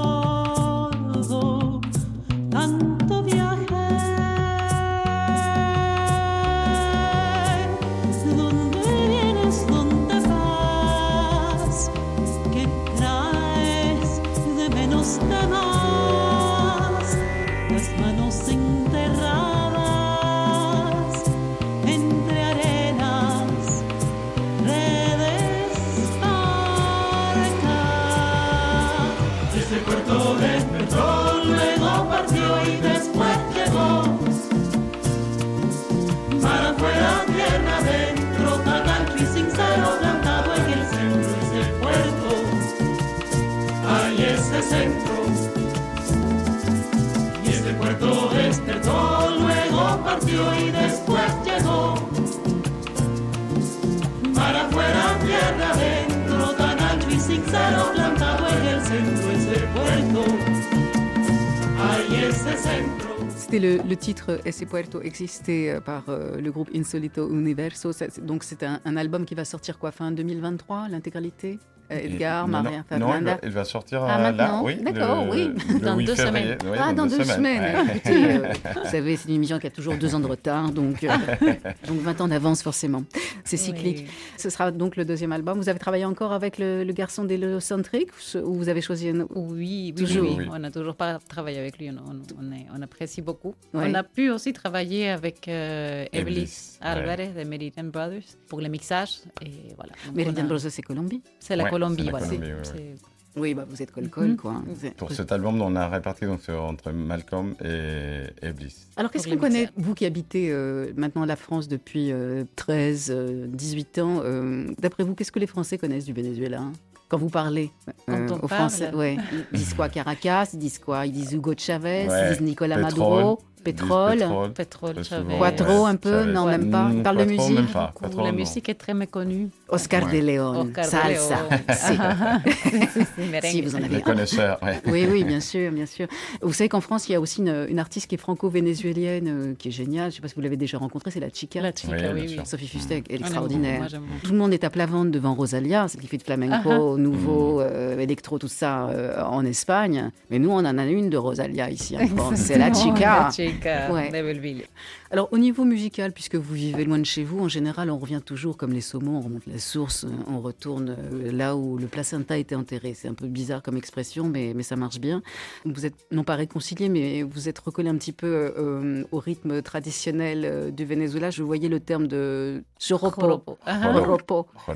C'était 63.37 63.59
le, 63.59 63.79
le 63.89 63.97
titre 63.97 64.41
Ese 64.45 64.65
Puerto 64.65 65.01
Existe 65.03 65.49
euh, 65.49 65.81
par 65.81 66.05
euh, 66.09 66.41
le 66.41 66.51
groupe 66.51 66.71
Insolito 66.75 67.31
Universo. 67.31 67.91
Donc 68.23 68.45
c'est 68.45 68.63
un, 68.63 68.81
un 68.85 68.97
album 68.97 69.25
qui 69.25 69.35
va 69.35 69.45
sortir 69.45 69.79
quoi 69.79 69.93
fin 69.93 70.11
202023, 70.11 70.89
l'intégralité? 70.89 71.59
Edgar, 71.91 72.45
Et- 72.47 72.51
non, 72.51 72.63
Maria, 72.63 72.85
Fernanda. 72.89 73.33
non, 73.33 73.39
il 73.43 73.51
va, 73.51 73.65
sortir 73.65 74.03
Ah, 74.05 74.29
euh, 74.29 74.33
là, 74.33 74.61
oui. 74.65 74.77
D'accord, 74.83 75.27
oui. 75.31 75.51
le 75.69 75.79
Dans 75.81 75.97
8 75.99 76.05
deux 76.07 76.17
semaines. 76.17 76.59
Ah, 76.79 76.93
dans 76.93 77.07
deux 77.07 77.23
semaines. 77.25 77.61
ouais. 77.63 77.97
Écoutez, 77.97 78.25
euh, 78.37 78.53
vous 78.85 78.91
savez, 78.91 79.17
c'est 79.17 79.29
une 79.29 79.35
émission 79.37 79.59
qui 79.59 79.67
a 79.67 79.71
toujours 79.71 79.95
deux 79.97 80.15
ans 80.15 80.21
de 80.21 80.27
retard, 80.27 80.71
donc, 80.71 81.05
euh, 81.05 81.09
donc 81.89 81.99
20 82.01 82.21
ans 82.23 82.29
d'avance 82.29 82.63
forcément. 82.63 83.03
C'est 83.45 83.57
cyclique. 83.57 84.05
Oui. 84.07 84.15
Ce 84.39 84.51
sera 84.51 84.71
donc 84.71 84.97
le 84.97 85.05
deuxième 85.05 85.33
album. 85.33 85.59
Vous 85.59 85.69
avez 85.69 85.79
travaillé 85.79 86.05
encore 86.05 86.33
avec 86.33 86.59
le, 86.59 86.85
le 86.85 86.93
garçon 86.93 87.25
d'Hélocentrique 87.25 88.11
ou 88.43 88.55
vous 88.55 88.69
avez 88.69 88.81
choisi 88.81 89.09
un... 89.11 89.27
Oui, 89.35 89.93
oui, 89.95 89.95
Toujours. 89.95 90.39
On 90.53 90.59
n'a 90.59 90.71
toujours 90.71 90.97
pas 90.97 91.19
travaillé 91.29 91.59
avec 91.59 91.79
lui. 91.79 91.91
On, 91.91 91.95
on, 91.95 92.23
on 92.49 92.53
est- 92.53 92.67
on 92.77 92.83
apprécie 92.83 93.23
beaucoup. 93.23 93.55
Ouais. 93.73 93.85
On 93.91 93.95
a 93.95 94.03
pu 94.03 94.31
aussi 94.31 94.53
travailler 94.53 95.11
avec 95.11 95.49
euh, 95.49 96.05
ouais. 96.13 96.45
Alvarez 96.81 97.29
de 97.37 97.45
Meridian 97.49 97.85
Brothers 97.85 98.23
pour 98.49 98.61
le 98.61 98.69
mixage. 98.69 99.19
Et 99.43 99.51
voilà. 99.77 99.93
Meridian 100.15 100.45
Brothers, 100.45 100.71
c'est 100.71 100.83
Colombie 100.83 101.23
C'est 101.41 101.57
la 101.57 101.65
Ouais, 101.65 101.71
Colombie. 101.75 102.09
voilà. 102.11 102.27
Ouais, 102.27 102.95
Oui, 103.37 103.53
bah, 103.55 103.65
vous 103.69 103.83
êtes 103.83 103.91
col-col, 103.91 104.37
quoi. 104.37 104.63
C'est- 104.81 104.95
Pour 104.97 105.11
cet 105.11 105.33
album, 105.33 105.61
on 105.61 105.75
a 105.75 105.89
réparti 105.89 106.25
donc, 106.25 106.41
entre 106.49 106.93
Malcolm 106.93 107.55
et, 107.65 108.23
et 108.47 108.53
Bliss. 108.53 108.87
Alors, 108.97 109.11
qu'est-ce 109.11 109.27
qu'on 109.29 109.37
connaît, 109.37 109.69
vous 109.77 109.95
qui 109.95 110.07
habitez 110.07 110.51
euh, 110.53 110.93
maintenant 110.97 111.25
la 111.25 111.35
France 111.37 111.67
depuis 111.67 112.13
euh, 112.13 112.45
13, 112.55 113.11
euh, 113.11 113.47
18 113.49 113.99
ans, 113.99 114.21
euh, 114.23 114.67
d'après 114.79 115.03
vous, 115.03 115.15
qu'est-ce 115.17 115.33
que 115.33 115.41
les 115.41 115.49
Français 115.49 115.79
connaissent 115.79 116.05
du 116.05 116.13
Venezuela? 116.13 116.61
Hein 116.61 116.73
Quand 117.09 117.19
vous 117.19 117.29
parlez 117.29 117.71
euh, 118.09 118.27
Quand 118.29 118.37
on 118.41 118.45
aux 118.45 118.49
Français, 118.49 118.95
ouais. 118.95 119.17
ils 119.53 119.59
disent 119.59 119.75
quoi 119.75 119.89
Caracas, 119.89 120.51
ils 120.53 120.59
disent 120.61 120.79
quoi 120.79 121.05
Ils 121.05 121.13
disent 121.13 121.33
Hugo 121.33 121.55
Chavez, 121.57 122.07
Ouais. 122.09 122.27
ils 122.27 122.29
disent 122.35 122.41
Nicolas 122.41 122.77
Pétrole, 122.77 123.23
Maduro, 123.25 123.43
pétrole, 123.65 124.19
pétrole. 124.19 124.53
Pétrole, 124.53 124.95
Très 124.95 125.05
Chavez. 125.05 125.23
souvent, 125.25 125.39
Quattro 125.39 125.85
ouais. 125.85 125.91
un 125.91 125.97
peu, 125.97 126.11
Chavez. 126.21 126.33
non, 126.33 126.47
même 126.47 126.71
pas. 126.71 126.85
Mm, 126.89 126.97
Ils 126.99 127.03
parlent 127.03 127.17
de 127.19 127.25
musique 127.25 127.55
même 127.55 127.67
pas. 127.67 127.93
La 128.03 128.09
non. 128.31 128.33
musique 128.33 128.69
est 128.69 128.75
très 128.75 128.95
méconnue. 128.95 129.49
Oscar 129.69 130.05
Ouais. 130.07 130.21
de 130.21 130.27
Leon, 130.27 130.61
Oscar 130.61 130.85
de 130.85 130.91
salsa. 130.91 131.37
Leon. 131.51 131.59
Si. 133.45 133.63
Vous 133.63 133.75
en 133.77 133.79
avez 133.83 133.97
Les 133.97 134.03
connaisseurs. 134.03 134.59
Oui, 134.87 135.07
oui, 135.11 135.25
bien 135.25 135.41
sûr, 135.41 135.71
bien 135.73 135.87
sûr. 135.87 136.07
Vous 136.43 136.53
savez 136.53 136.69
qu'en 136.69 136.81
France, 136.81 137.09
il 137.09 137.13
y 137.13 137.15
a 137.15 137.21
aussi 137.21 137.41
une, 137.41 137.67
une 137.69 137.79
artiste 137.79 138.07
qui 138.09 138.15
est 138.15 138.19
franco-vénézuélienne, 138.19 139.29
euh, 139.29 139.55
qui 139.59 139.69
est 139.69 139.71
géniale. 139.73 140.05
Je 140.05 140.07
ne 140.09 140.13
sais 140.17 140.21
pas 140.21 140.29
si 140.29 140.35
vous 140.35 140.41
l'avez 140.41 140.57
déjà 140.57 140.79
rencontrée, 140.79 141.11
c'est 141.11 141.21
la 141.21 141.31
Chica. 141.31 141.61
La 141.61 141.73
chica, 141.73 141.95
Oui. 142.15 142.39
Sophie 142.45 142.69
Fustek, 142.69 143.05
elle 143.09 143.15
est 143.15 143.19
aime 143.19 143.23
extraordinaire. 143.25 143.87
Tout 144.23 144.33
le 144.33 144.39
monde 144.39 144.53
est 144.53 144.65
à 144.65 144.71
plat 144.71 144.87
ventre 144.87 145.11
devant 145.11 145.35
Rosalia, 145.35 145.89
celle 145.89 146.01
qui 146.01 146.07
fait 146.07 146.19
de 146.19 146.23
flamenco, 146.23 146.97
nouveau, 146.99 147.61
euh, 147.61 147.99
électro, 147.99 148.39
tout 148.39 148.49
ça 148.49 148.87
euh, 148.89 149.23
en 149.25 149.45
Espagne. 149.45 150.11
Mais 150.31 150.39
nous, 150.39 150.51
on 150.51 150.59
en 150.65 150.79
a 150.79 150.85
une 150.87 151.11
de 151.11 151.17
Rosalia 151.17 151.71
ici 151.71 151.97
en 151.97 152.07
France. 152.17 152.35
C'est 152.37 152.59
la 152.59 152.73
chica. 152.73 153.29
Ouais. 153.65 154.11
Belleville. 154.11 154.65
Alors, 155.11 155.29
au 155.33 155.39
niveau 155.39 155.65
musical, 155.65 156.13
puisque 156.13 156.35
vous 156.35 156.55
vivez 156.55 156.85
loin 156.85 156.99
de 156.99 157.05
chez 157.05 157.25
vous, 157.25 157.41
en 157.41 157.49
général, 157.49 157.91
on 157.91 157.99
revient 157.99 158.21
toujours 158.25 158.57
comme 158.57 158.73
les 158.73 158.81
saumons, 158.81 159.19
on 159.19 159.21
remonte 159.21 159.47
la 159.47 159.59
source, 159.59 160.07
on 160.27 160.41
retourne 160.41 160.97
euh, 160.99 161.33
là 161.33 161.57
où 161.57 161.79
le 161.79 161.87
placenta 161.87 162.37
était 162.37 162.55
enterré. 162.55 162.95
C'est 162.95 163.09
un 163.09 163.15
peu 163.15 163.27
bizarre 163.27 163.63
comme 163.63 163.77
expression, 163.77 164.29
mais, 164.29 164.53
mais 164.55 164.63
ça 164.63 164.77
marche 164.77 164.99
bien. 164.99 165.23
Vous 165.65 165.87
êtes 165.87 165.95
non 166.11 166.25
pas 166.25 166.35
réconcilié, 166.35 166.89
mais 166.89 167.23
vous 167.23 167.49
êtes 167.49 167.59
recollé 167.59 167.89
un 167.89 167.97
petit 167.97 168.13
peu 168.13 168.53
euh, 168.57 169.05
au 169.13 169.19
rythme 169.19 169.63
traditionnel 169.63 170.45
euh, 170.45 170.71
du 170.71 170.85
Venezuela. 170.85 171.31
Je 171.31 171.43
voyais 171.43 171.69
le 171.69 171.81
terme 171.81 172.07
de 172.07 172.63
joropo. 172.81 173.43
Ah. 173.67 173.93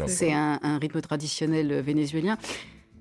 C'est 0.06 0.32
un, 0.32 0.58
un 0.62 0.78
rythme 0.78 1.00
traditionnel 1.00 1.72
euh, 1.72 1.82
vénézuélien. 1.82 2.38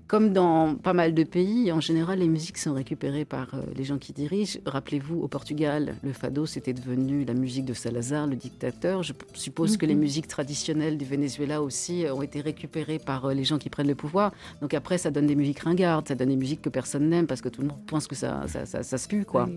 Comme 0.07 0.31
dans 0.31 0.75
pas 0.75 0.93
mal 0.93 1.13
de 1.13 1.23
pays, 1.23 1.69
en 1.73 1.81
général, 1.81 2.19
les 2.19 2.29
musiques 2.29 2.57
sont 2.59 2.73
récupérées 2.73 3.25
par 3.25 3.49
euh, 3.53 3.57
les 3.75 3.83
gens 3.83 3.97
qui 3.97 4.13
dirigent. 4.13 4.57
Rappelez-vous, 4.65 5.19
au 5.19 5.27
Portugal, 5.27 5.95
le 6.01 6.13
fado, 6.13 6.45
c'était 6.45 6.71
devenu 6.71 7.25
la 7.25 7.33
musique 7.33 7.65
de 7.65 7.73
Salazar, 7.73 8.25
le 8.25 8.37
dictateur. 8.37 9.03
Je 9.03 9.11
suppose 9.33 9.75
que 9.75 9.85
les 9.85 9.95
Mhm. 9.95 9.99
musiques 9.99 10.27
traditionnelles 10.29 10.97
du 10.97 11.03
Venezuela 11.03 11.61
aussi 11.61 12.05
euh, 12.05 12.13
ont 12.15 12.21
été 12.21 12.39
récupérées 12.39 12.99
par 12.99 13.25
euh, 13.25 13.33
les 13.33 13.43
gens 13.43 13.57
qui 13.57 13.69
prennent 13.69 13.87
le 13.89 13.95
pouvoir. 13.95 14.31
Donc 14.61 14.73
après, 14.73 14.97
ça 14.97 15.11
donne 15.11 15.27
des 15.27 15.35
musiques 15.35 15.59
ringardes, 15.59 16.07
ça 16.07 16.15
donne 16.15 16.29
des 16.29 16.37
musiques 16.37 16.61
que 16.61 16.69
personne 16.69 17.09
n'aime 17.09 17.27
parce 17.27 17.41
que 17.41 17.49
tout 17.49 17.61
le 17.61 17.67
monde 17.67 17.85
pense 17.85 18.07
que 18.07 18.15
ça, 18.15 18.43
ça, 18.47 18.65
ça, 18.65 18.83
ça 18.83 18.97
se 18.97 19.09
pue, 19.09 19.25
quoi. 19.25 19.49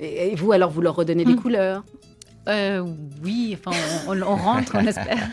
Et, 0.00 0.32
et 0.32 0.34
vous, 0.34 0.50
alors, 0.50 0.70
vous 0.72 0.80
leur 0.80 0.96
redonnez 0.96 1.24
des 1.24 1.34
Mhm. 1.34 1.40
couleurs? 1.40 1.84
Euh, 2.48 2.84
oui, 3.22 3.58
enfin, 3.58 3.76
on, 4.06 4.36
rentre, 4.36 4.72
on 4.74 4.86
espère. 4.86 5.18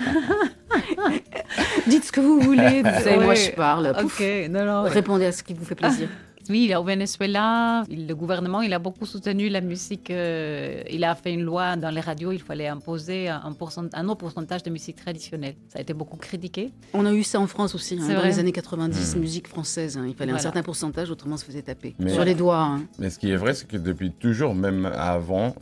Dites 1.88 2.06
ce 2.06 2.12
que 2.12 2.22
vous 2.22 2.40
voulez. 2.40 2.82
Vous 2.82 3.04
savez, 3.04 3.18
moi, 3.18 3.36
je 3.36 3.52
parle. 3.52 3.94
Pouf. 4.00 4.20
Ok, 4.20 4.26
non, 4.50 4.66
non. 4.66 4.84
ouais. 4.84 4.90
Répondez 4.90 5.26
à 5.26 5.32
ce 5.32 5.44
qui 5.44 5.54
vous 5.54 5.66
fait 5.66 5.76
plaisir. 5.76 6.08
Oui, 6.50 6.74
au 6.76 6.84
Venezuela, 6.84 7.84
le 7.90 8.14
gouvernement 8.14 8.62
il 8.62 8.74
a 8.74 8.80
beaucoup 8.80 9.06
soutenu 9.06 9.50
la 9.50 9.62
musique. 9.62 10.10
euh, 10.12 10.82
il 10.90 11.04
a 11.04 11.16
fait 11.16 11.34
une 11.34 11.42
loi 11.44 11.76
dans 11.76 11.90
les 11.90 12.02
radios, 12.02 12.32
il 12.32 12.42
fallait 12.42 12.68
imposer 12.68 13.30
un, 13.30 13.54
pourcent- 13.54 13.90
un 13.94 14.06
autre 14.08 14.18
pourcentage 14.20 14.64
de 14.64 14.70
musique 14.70 14.96
traditionnelle. 14.98 15.56
Ça 15.70 15.80
a 15.80 15.82
été 15.82 15.94
beaucoup 15.94 16.18
critiqué. 16.18 16.72
On 16.94 17.06
a 17.06 17.14
eu 17.14 17.24
ça 17.24 17.40
en 17.40 17.48
France 17.48 17.76
aussi, 17.76 17.96
hein, 17.96 18.04
C'est 18.06 18.14
dans 18.14 18.20
vrai. 18.20 18.30
les 18.30 18.40
années 18.40 18.52
90, 18.52 19.16
musique 19.18 19.48
française. 19.48 19.98
hein. 19.98 20.06
Il 20.08 20.16
fallait 20.16 20.32
un 20.34 20.38
certain 20.38 20.64
pourcentage, 20.64 21.10
autrement 21.12 21.36
on 21.36 21.38
se 21.38 21.46
faisait 21.46 21.62
taper. 21.62 21.96
Mais- 22.00 22.14
Sur 22.14 22.26
les 22.26 22.36
doigts. 22.36 22.58
hein. 22.60 22.82
Mais 23.00 23.10
ce 23.10 23.20
qui 23.20 23.32
est 23.32 23.38
vrai, 23.38 23.54
c'est 23.54 23.68
que 23.68 23.78
depuis 23.78 24.12
toujours, 24.12 24.56
même 24.56 24.86
avant, 24.94 25.56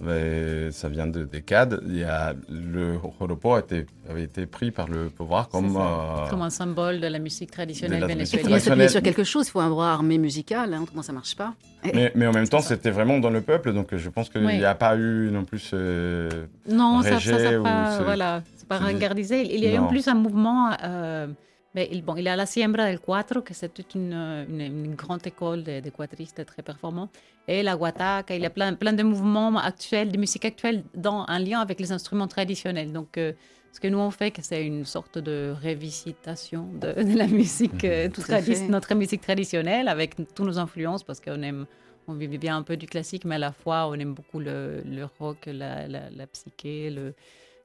ça 0.72 0.90
vient 0.90 1.08
de 1.08 1.24
décades, 1.24 1.82
il 1.88 1.98
y 1.98 2.04
a, 2.04 2.34
le 2.50 2.94
joropo 2.94 3.54
a 3.54 3.60
été, 3.60 3.86
avait 4.10 4.24
été 4.24 4.46
pris 4.46 4.72
par 4.72 4.88
le 4.88 5.10
pouvoir 5.10 5.50
comme... 5.50 5.76
Euh, 5.78 6.30
Comme 6.30 6.42
un 6.42 6.50
symbole 6.50 7.00
de 7.00 7.08
la 7.08 7.20
musique 7.20 7.52
traditionnelle 7.52 8.04
musique 8.06 8.20
Il 8.34 8.40
faut 8.40 8.48
vénézuélienne. 8.48 8.48
bien 8.50 8.60
s'appuyer 8.60 8.90
sur 8.90 9.02
quelque 9.02 9.24
chose, 9.24 9.48
il 9.48 9.52
faut 9.52 9.60
un 9.60 9.70
bras 9.70 9.94
armé 9.94 10.18
musical, 10.18 10.69
hein, 10.74 10.82
autrement 10.84 11.02
ça 11.02 11.14
marche 11.14 11.36
pas. 11.36 11.54
Mais, 11.94 12.12
mais 12.16 12.28
en 12.28 12.34
même 12.34 12.48
temps, 12.48 12.62
c'était 12.62 12.92
vraiment 12.92 13.20
dans 13.20 13.30
le 13.30 13.42
peuple, 13.42 13.74
donc 13.74 13.96
je 13.96 14.10
pense 14.10 14.30
qu'il 14.30 14.46
Oui. 14.46 14.58
n'y 14.58 14.66
a 14.66 14.76
pas 14.76 14.96
eu 14.98 15.30
non 15.32 15.46
plus... 15.46 15.72
euh, 15.74 16.30
Non, 16.68 17.02
ça, 17.02 17.20
ça, 17.20 17.40
ça 17.40 17.60
pas, 17.62 18.04
voilà, 18.04 18.44
c'est 18.56 18.68
pas 18.68 18.78
ringardisé. 18.78 19.54
Il 19.56 19.64
y 19.64 19.68
a 19.68 19.74
eu 19.74 19.78
en 19.78 19.88
plus 19.88 20.08
un 20.08 20.16
mouvement. 20.16 20.72
euh, 20.84 21.28
mais 21.76 21.88
il, 21.92 22.04
bon, 22.04 22.16
il 22.16 22.24
y 22.24 22.30
a 22.30 22.36
la 22.36 22.48
Siembra 22.48 22.86
del 22.88 23.00
Cuatro, 23.00 23.42
que 23.42 23.54
c'est 23.54 23.72
toute 23.72 23.94
une, 23.94 24.12
euh, 24.14 24.44
une, 24.50 24.62
une 24.88 24.96
grande 24.96 25.26
école 25.26 25.64
de, 25.64 25.80
de 25.82 25.90
quatristes 25.92 26.44
très 26.44 26.64
performants. 26.64 27.10
Et 27.48 27.62
la 27.62 27.76
Guataca, 27.76 28.36
il 28.36 28.42
y 28.42 28.46
a 28.46 28.50
plein, 28.50 28.74
plein 28.74 28.94
de 28.94 29.04
mouvements 29.04 29.56
actuels, 29.58 30.12
de 30.12 30.18
musique 30.18 30.46
actuelle, 30.46 30.84
dans 30.96 31.26
un 31.28 31.40
lien 31.40 31.60
avec 31.60 31.80
les 31.80 31.92
instruments 31.92 32.28
traditionnels. 32.28 32.92
Donc, 32.92 33.18
euh, 33.18 33.34
ce 33.72 33.80
que 33.80 33.88
nous 33.88 34.00
on 34.00 34.12
fait, 34.12 34.34
c'est 34.42 34.66
une 34.66 34.86
sorte 34.86 35.18
de 35.18 35.54
révisitation 35.62 36.68
de, 36.74 37.04
de 37.04 37.18
la 37.18 37.28
musique, 37.28 37.84
euh, 37.86 38.10
Tout 38.10 38.22
fait. 38.22 38.68
notre 38.70 38.94
musique 38.96 39.22
traditionnelle, 39.22 39.88
avec 39.88 40.16
toutes 40.16 40.40
nos 40.46 40.58
influences, 40.60 41.04
parce 41.04 41.20
qu'on 41.20 41.42
aime 41.42 41.66
on 42.08 42.14
vit 42.16 42.28
bien 42.40 42.58
un 42.58 42.64
peu 42.64 42.76
du 42.76 42.88
classique, 42.88 43.24
mais 43.26 43.36
à 43.36 43.38
la 43.38 43.52
fois, 43.52 43.88
on 43.88 43.94
aime 43.94 44.16
beaucoup 44.16 44.40
le, 44.40 44.82
le 44.84 45.08
rock, 45.20 45.46
la, 45.46 45.88
la, 45.88 46.10
la 46.10 46.26
psyché, 46.26 46.90
le, 46.90 47.14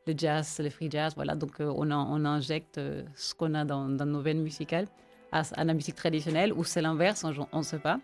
le 0.06 0.14
jazz, 0.14 0.60
le 0.62 0.68
free 0.68 0.90
jazz. 0.90 1.14
Voilà, 1.16 1.34
donc 1.34 1.52
euh, 1.60 1.72
on, 1.74 1.90
en- 1.90 2.08
on 2.14 2.26
injecte 2.26 2.76
euh, 2.76 3.02
ce 3.16 3.34
qu'on 3.34 3.54
a 3.54 3.64
dans, 3.64 3.88
dans 3.88 4.04
nos 4.04 4.20
veines 4.20 4.42
musicales 4.42 4.86
à, 5.32 5.44
à 5.56 5.64
la 5.64 5.72
musique 5.72 5.94
traditionnelle, 5.94 6.52
ou 6.52 6.62
c'est 6.62 6.82
l'inverse, 6.82 7.24
on 7.52 7.58
ne 7.58 7.62
sait 7.62 7.78
pas. 7.78 7.98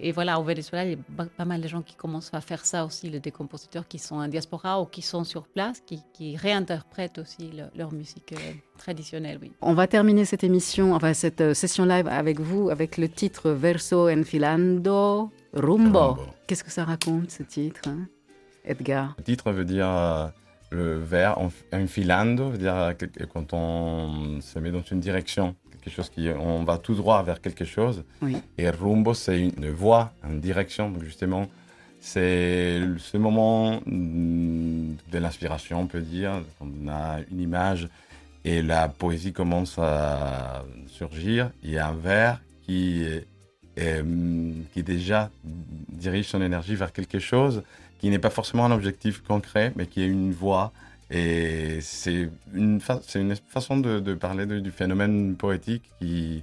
Et 0.00 0.10
voilà, 0.10 0.40
au 0.40 0.42
Venezuela, 0.42 0.84
il 0.84 0.90
y 0.90 0.94
a 0.94 1.24
pas, 1.36 1.44
mal 1.44 1.60
de 1.60 1.68
gens 1.68 1.80
qui 1.80 1.94
commencent 1.94 2.34
à 2.34 2.40
faire 2.40 2.66
ça 2.66 2.84
aussi, 2.84 3.08
les- 3.10 3.20
des 3.20 3.30
compositeurs 3.30 3.86
qui 3.86 3.98
sont 4.00 4.16
en 4.16 4.26
diaspora 4.26 4.80
ou 4.80 4.86
qui 4.86 5.02
sont 5.02 5.22
sur 5.22 5.46
place, 5.46 5.80
qui, 5.86 6.02
qui 6.12 6.36
réinterprètent 6.36 7.18
aussi 7.18 7.50
le- 7.52 7.66
leur 7.78 7.92
musique 7.92 8.32
euh, 8.32 8.52
traditionnelle, 8.76 9.38
oui. 9.40 9.52
On 9.60 9.72
va 9.74 9.86
terminer 9.86 10.24
cette 10.24 10.42
émission, 10.42 10.94
enfin 10.94 11.14
cette 11.14 11.40
euh, 11.40 11.54
session 11.54 11.84
live 11.84 12.08
avec 12.08 12.40
vous, 12.40 12.70
avec 12.70 12.98
le 12.98 13.08
titre 13.08 13.50
Verso 13.52 14.08
enfilando 14.10 15.30
rumbo. 15.52 15.98
Rumbo. 16.00 16.22
Qu'est-ce 16.48 16.64
que 16.64 16.72
ça 16.72 16.84
raconte 16.84 17.30
ce 17.30 17.42
titre 17.44 17.82
hein 17.86 18.08
Edgar? 18.64 19.14
Le 19.18 19.24
titre 19.24 19.52
veut 19.52 19.64
dire 19.64 19.88
euh, 19.88 20.26
le 20.70 20.98
vers 20.98 21.38
en- 21.38 21.50
enfilando, 21.72 22.50
veut 22.50 22.58
dire 22.58 22.94
que 22.98 23.06
quand 23.26 23.52
on 23.52 24.40
se 24.40 24.58
met 24.58 24.70
dans 24.72 24.82
une 24.82 24.98
direction, 25.00 25.54
quelque 25.84 25.94
chose 25.94 26.08
qui, 26.08 26.28
on 26.30 26.64
va 26.64 26.78
tout 26.78 26.94
droit 26.94 27.22
vers 27.22 27.40
quelque 27.40 27.64
chose. 27.64 28.04
Oui. 28.22 28.36
Et 28.58 28.70
rumbo, 28.70 29.12
c'est 29.14 29.38
une 29.40 29.70
voie, 29.70 30.12
une 30.28 30.40
direction. 30.40 30.90
Donc 30.90 31.04
justement, 31.04 31.46
c'est 32.00 32.80
ce 32.98 33.16
moment 33.16 33.80
mm, 33.86 34.94
de 35.12 35.18
l'inspiration, 35.18 35.80
on 35.80 35.86
peut 35.86 36.00
dire. 36.00 36.42
On 36.60 36.88
a 36.88 37.18
une 37.30 37.40
image 37.40 37.88
et 38.44 38.62
la 38.62 38.88
poésie 38.88 39.32
commence 39.32 39.78
à 39.78 40.64
surgir. 40.86 41.50
Il 41.62 41.70
y 41.70 41.78
a 41.78 41.88
un 41.88 41.94
vers 41.94 42.40
qui, 42.66 43.04
est- 43.76 44.02
mm, 44.02 44.64
qui 44.72 44.82
déjà 44.82 45.30
dirige 45.88 46.28
son 46.28 46.42
énergie 46.42 46.74
vers 46.74 46.92
quelque 46.92 47.18
chose 47.18 47.62
qui 48.00 48.10
n'est 48.10 48.18
pas 48.18 48.30
forcément 48.30 48.66
un 48.66 48.70
objectif 48.70 49.22
concret, 49.22 49.72
mais 49.76 49.86
qui 49.86 50.02
est 50.02 50.06
une 50.06 50.32
voie. 50.32 50.72
Et 51.16 51.78
c'est 51.80 52.28
une, 52.52 52.80
fa- 52.80 53.00
une 53.14 53.36
façon 53.36 53.76
de, 53.78 54.14
parler 54.14 54.46
du 54.46 54.72
phénomène 54.72 55.36
poétique 55.36 55.84
qui, 56.00 56.42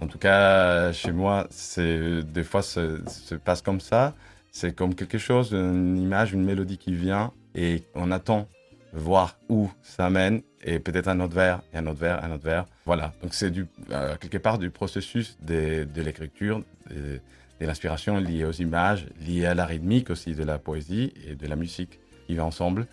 en 0.00 0.08
tout 0.08 0.18
cas, 0.18 0.92
chez 0.92 1.12
moi, 1.12 1.46
des 1.78 2.42
fois 2.42 2.62
se, 2.62 3.00
se 3.06 3.36
passe 3.36 3.62
comme 3.62 3.80
ça. 3.80 4.14
C'est 4.50 4.74
comme 4.74 4.96
quelque 4.96 5.18
chose, 5.18 5.52
une 5.52 5.96
image, 5.96 6.32
une 6.32 6.42
mélodie 6.44 6.76
qui 6.76 6.92
vient 6.92 7.32
et 7.54 7.84
on 7.94 8.10
attend 8.10 8.48
voir 8.92 9.36
où 9.48 9.70
ça 9.80 10.10
mène 10.10 10.42
et 10.64 10.80
peut-être 10.80 11.06
un 11.06 11.20
autre 11.20 11.34
vers, 11.34 11.62
et 11.72 11.78
un 11.78 11.86
autre 11.86 12.00
vers, 12.00 12.24
un 12.24 12.32
autre 12.32 12.44
vers. 12.44 12.66
Voilà. 12.84 13.12
Donc 13.22 13.32
c'est 13.32 13.52
euh, 13.92 14.16
quelque 14.16 14.38
part 14.38 14.58
du 14.58 14.70
processus 14.70 15.38
de, 15.40 15.84
de 15.84 16.02
l'écriture, 16.02 16.64
de, 16.90 17.20
de 17.60 17.66
l'inspiration 17.66 18.16
liée 18.18 18.44
aux 18.44 18.50
images, 18.50 19.06
liée 19.24 19.46
à 19.46 19.54
la 19.54 19.66
rythmique 19.66 20.10
aussi 20.10 20.34
de 20.34 20.42
la 20.42 20.58
poésie 20.58 21.12
et 21.28 21.36
de 21.36 21.46
la 21.46 21.54
musique 21.54 22.00
qui 22.26 22.34
va 22.34 22.44
ensemble. 22.44 22.88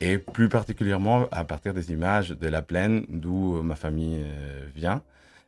Et 0.00 0.18
plus 0.18 0.48
particulièrement 0.48 1.26
à 1.32 1.44
partir 1.44 1.74
des 1.74 1.90
images 1.90 2.30
de 2.30 2.48
la 2.48 2.62
plaine 2.62 3.04
d'où 3.08 3.60
ma 3.62 3.74
famille 3.74 4.22
euh, 4.22 4.66
vient, 4.74 5.02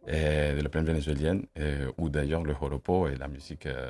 de 0.09 0.61
la 0.61 0.68
plaine 0.68 0.84
vénézuélienne, 0.84 1.44
euh, 1.59 1.90
où 1.98 2.09
d'ailleurs 2.09 2.42
le 2.42 2.55
joropo 2.59 3.07
est 3.07 3.16
la 3.16 3.28
musique 3.28 3.66
euh, 3.66 3.88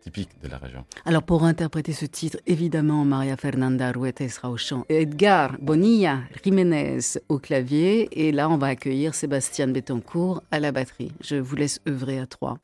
typique 0.00 0.30
de 0.40 0.48
la 0.48 0.58
région. 0.58 0.84
Alors 1.04 1.22
pour 1.22 1.42
interpréter 1.44 1.92
ce 1.92 2.06
titre, 2.06 2.38
évidemment, 2.46 3.04
Maria 3.04 3.36
Fernanda 3.36 3.90
Ruete 3.90 4.28
sera 4.28 4.50
au 4.50 4.56
chant, 4.56 4.84
Edgar 4.88 5.56
Bonilla 5.60 6.20
Jiménez 6.44 6.98
au 7.28 7.38
clavier, 7.38 8.08
et 8.12 8.30
là 8.30 8.48
on 8.48 8.56
va 8.56 8.68
accueillir 8.68 9.14
Sébastien 9.14 9.66
Bettencourt 9.66 10.42
à 10.52 10.60
la 10.60 10.70
batterie. 10.70 11.10
Je 11.20 11.36
vous 11.36 11.56
laisse 11.56 11.80
œuvrer 11.88 12.20
à 12.20 12.26
trois. 12.26 12.58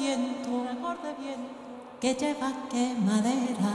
Viento 0.00 0.64
que 2.00 2.14
lleva 2.14 2.50
quemadera, 2.70 3.74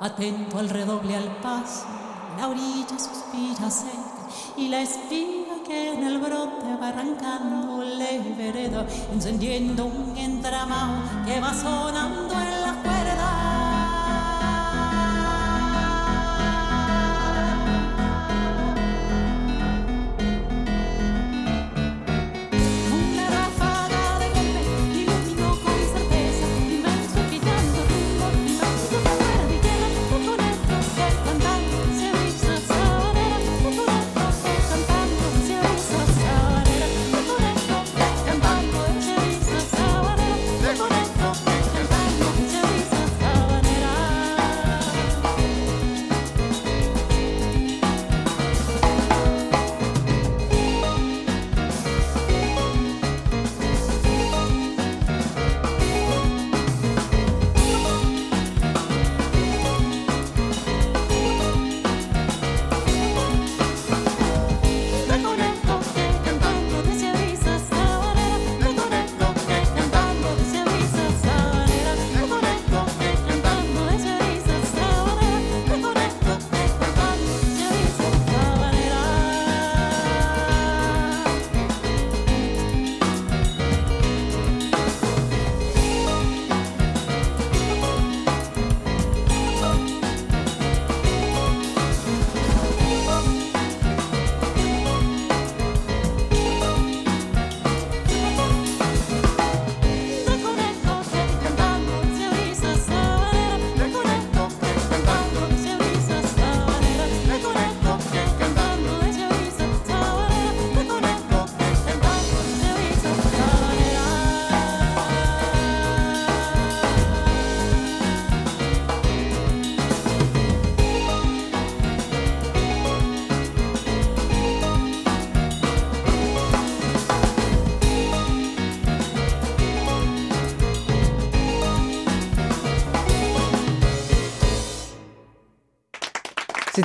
atento 0.00 0.58
al 0.58 0.68
redoble 0.68 1.16
al 1.16 1.36
paso, 1.36 1.86
la 2.38 2.48
orilla 2.48 2.98
suspira 2.98 3.70
seca 3.70 4.24
y 4.58 4.68
la 4.68 4.82
espiga 4.82 5.62
que 5.66 5.94
en 5.94 6.04
el 6.04 6.18
brote 6.18 6.76
va 6.80 6.88
arrancando 6.88 7.82
le 7.82 8.18
vereda, 8.36 8.86
encendiendo 9.12 9.86
un 9.86 10.14
entramado 10.16 11.24
que 11.24 11.40
va 11.40 11.54
sonando 11.54 12.34
en 12.34 12.62
la 12.62 12.74
cuerda. 12.82 13.09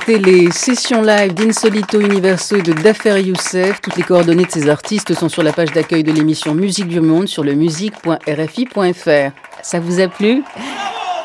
C'était 0.06 0.18
les 0.20 0.52
sessions 0.52 1.02
live 1.02 1.34
d'Insolito 1.34 2.00
Universo 2.00 2.54
et 2.54 2.62
de 2.62 2.72
Dafer 2.72 3.20
Youssef. 3.20 3.80
Toutes 3.80 3.96
les 3.96 4.04
coordonnées 4.04 4.44
de 4.44 4.50
ces 4.52 4.68
artistes 4.68 5.12
sont 5.14 5.28
sur 5.28 5.42
la 5.42 5.52
page 5.52 5.72
d'accueil 5.72 6.04
de 6.04 6.12
l'émission 6.12 6.54
Musique 6.54 6.86
du 6.86 7.00
Monde 7.00 7.26
sur 7.26 7.42
le 7.42 7.54
musique.rfi.fr. 7.54 9.30
Ça 9.62 9.80
vous 9.80 9.98
a 9.98 10.06
plu? 10.06 10.44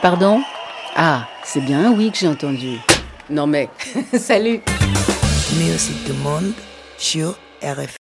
Pardon? 0.02 0.42
Ah, 0.96 1.28
c'est 1.44 1.62
bien 1.62 1.92
un 1.92 1.92
oui 1.92 2.10
que 2.12 2.18
j'ai 2.18 2.28
entendu. 2.28 2.78
Non 3.30 3.46
mais, 3.46 3.70
salut 4.18 4.62
Musique 5.60 6.04
du 6.06 6.14
monde 6.14 6.52
sur 6.98 7.38
RFI. 7.62 8.01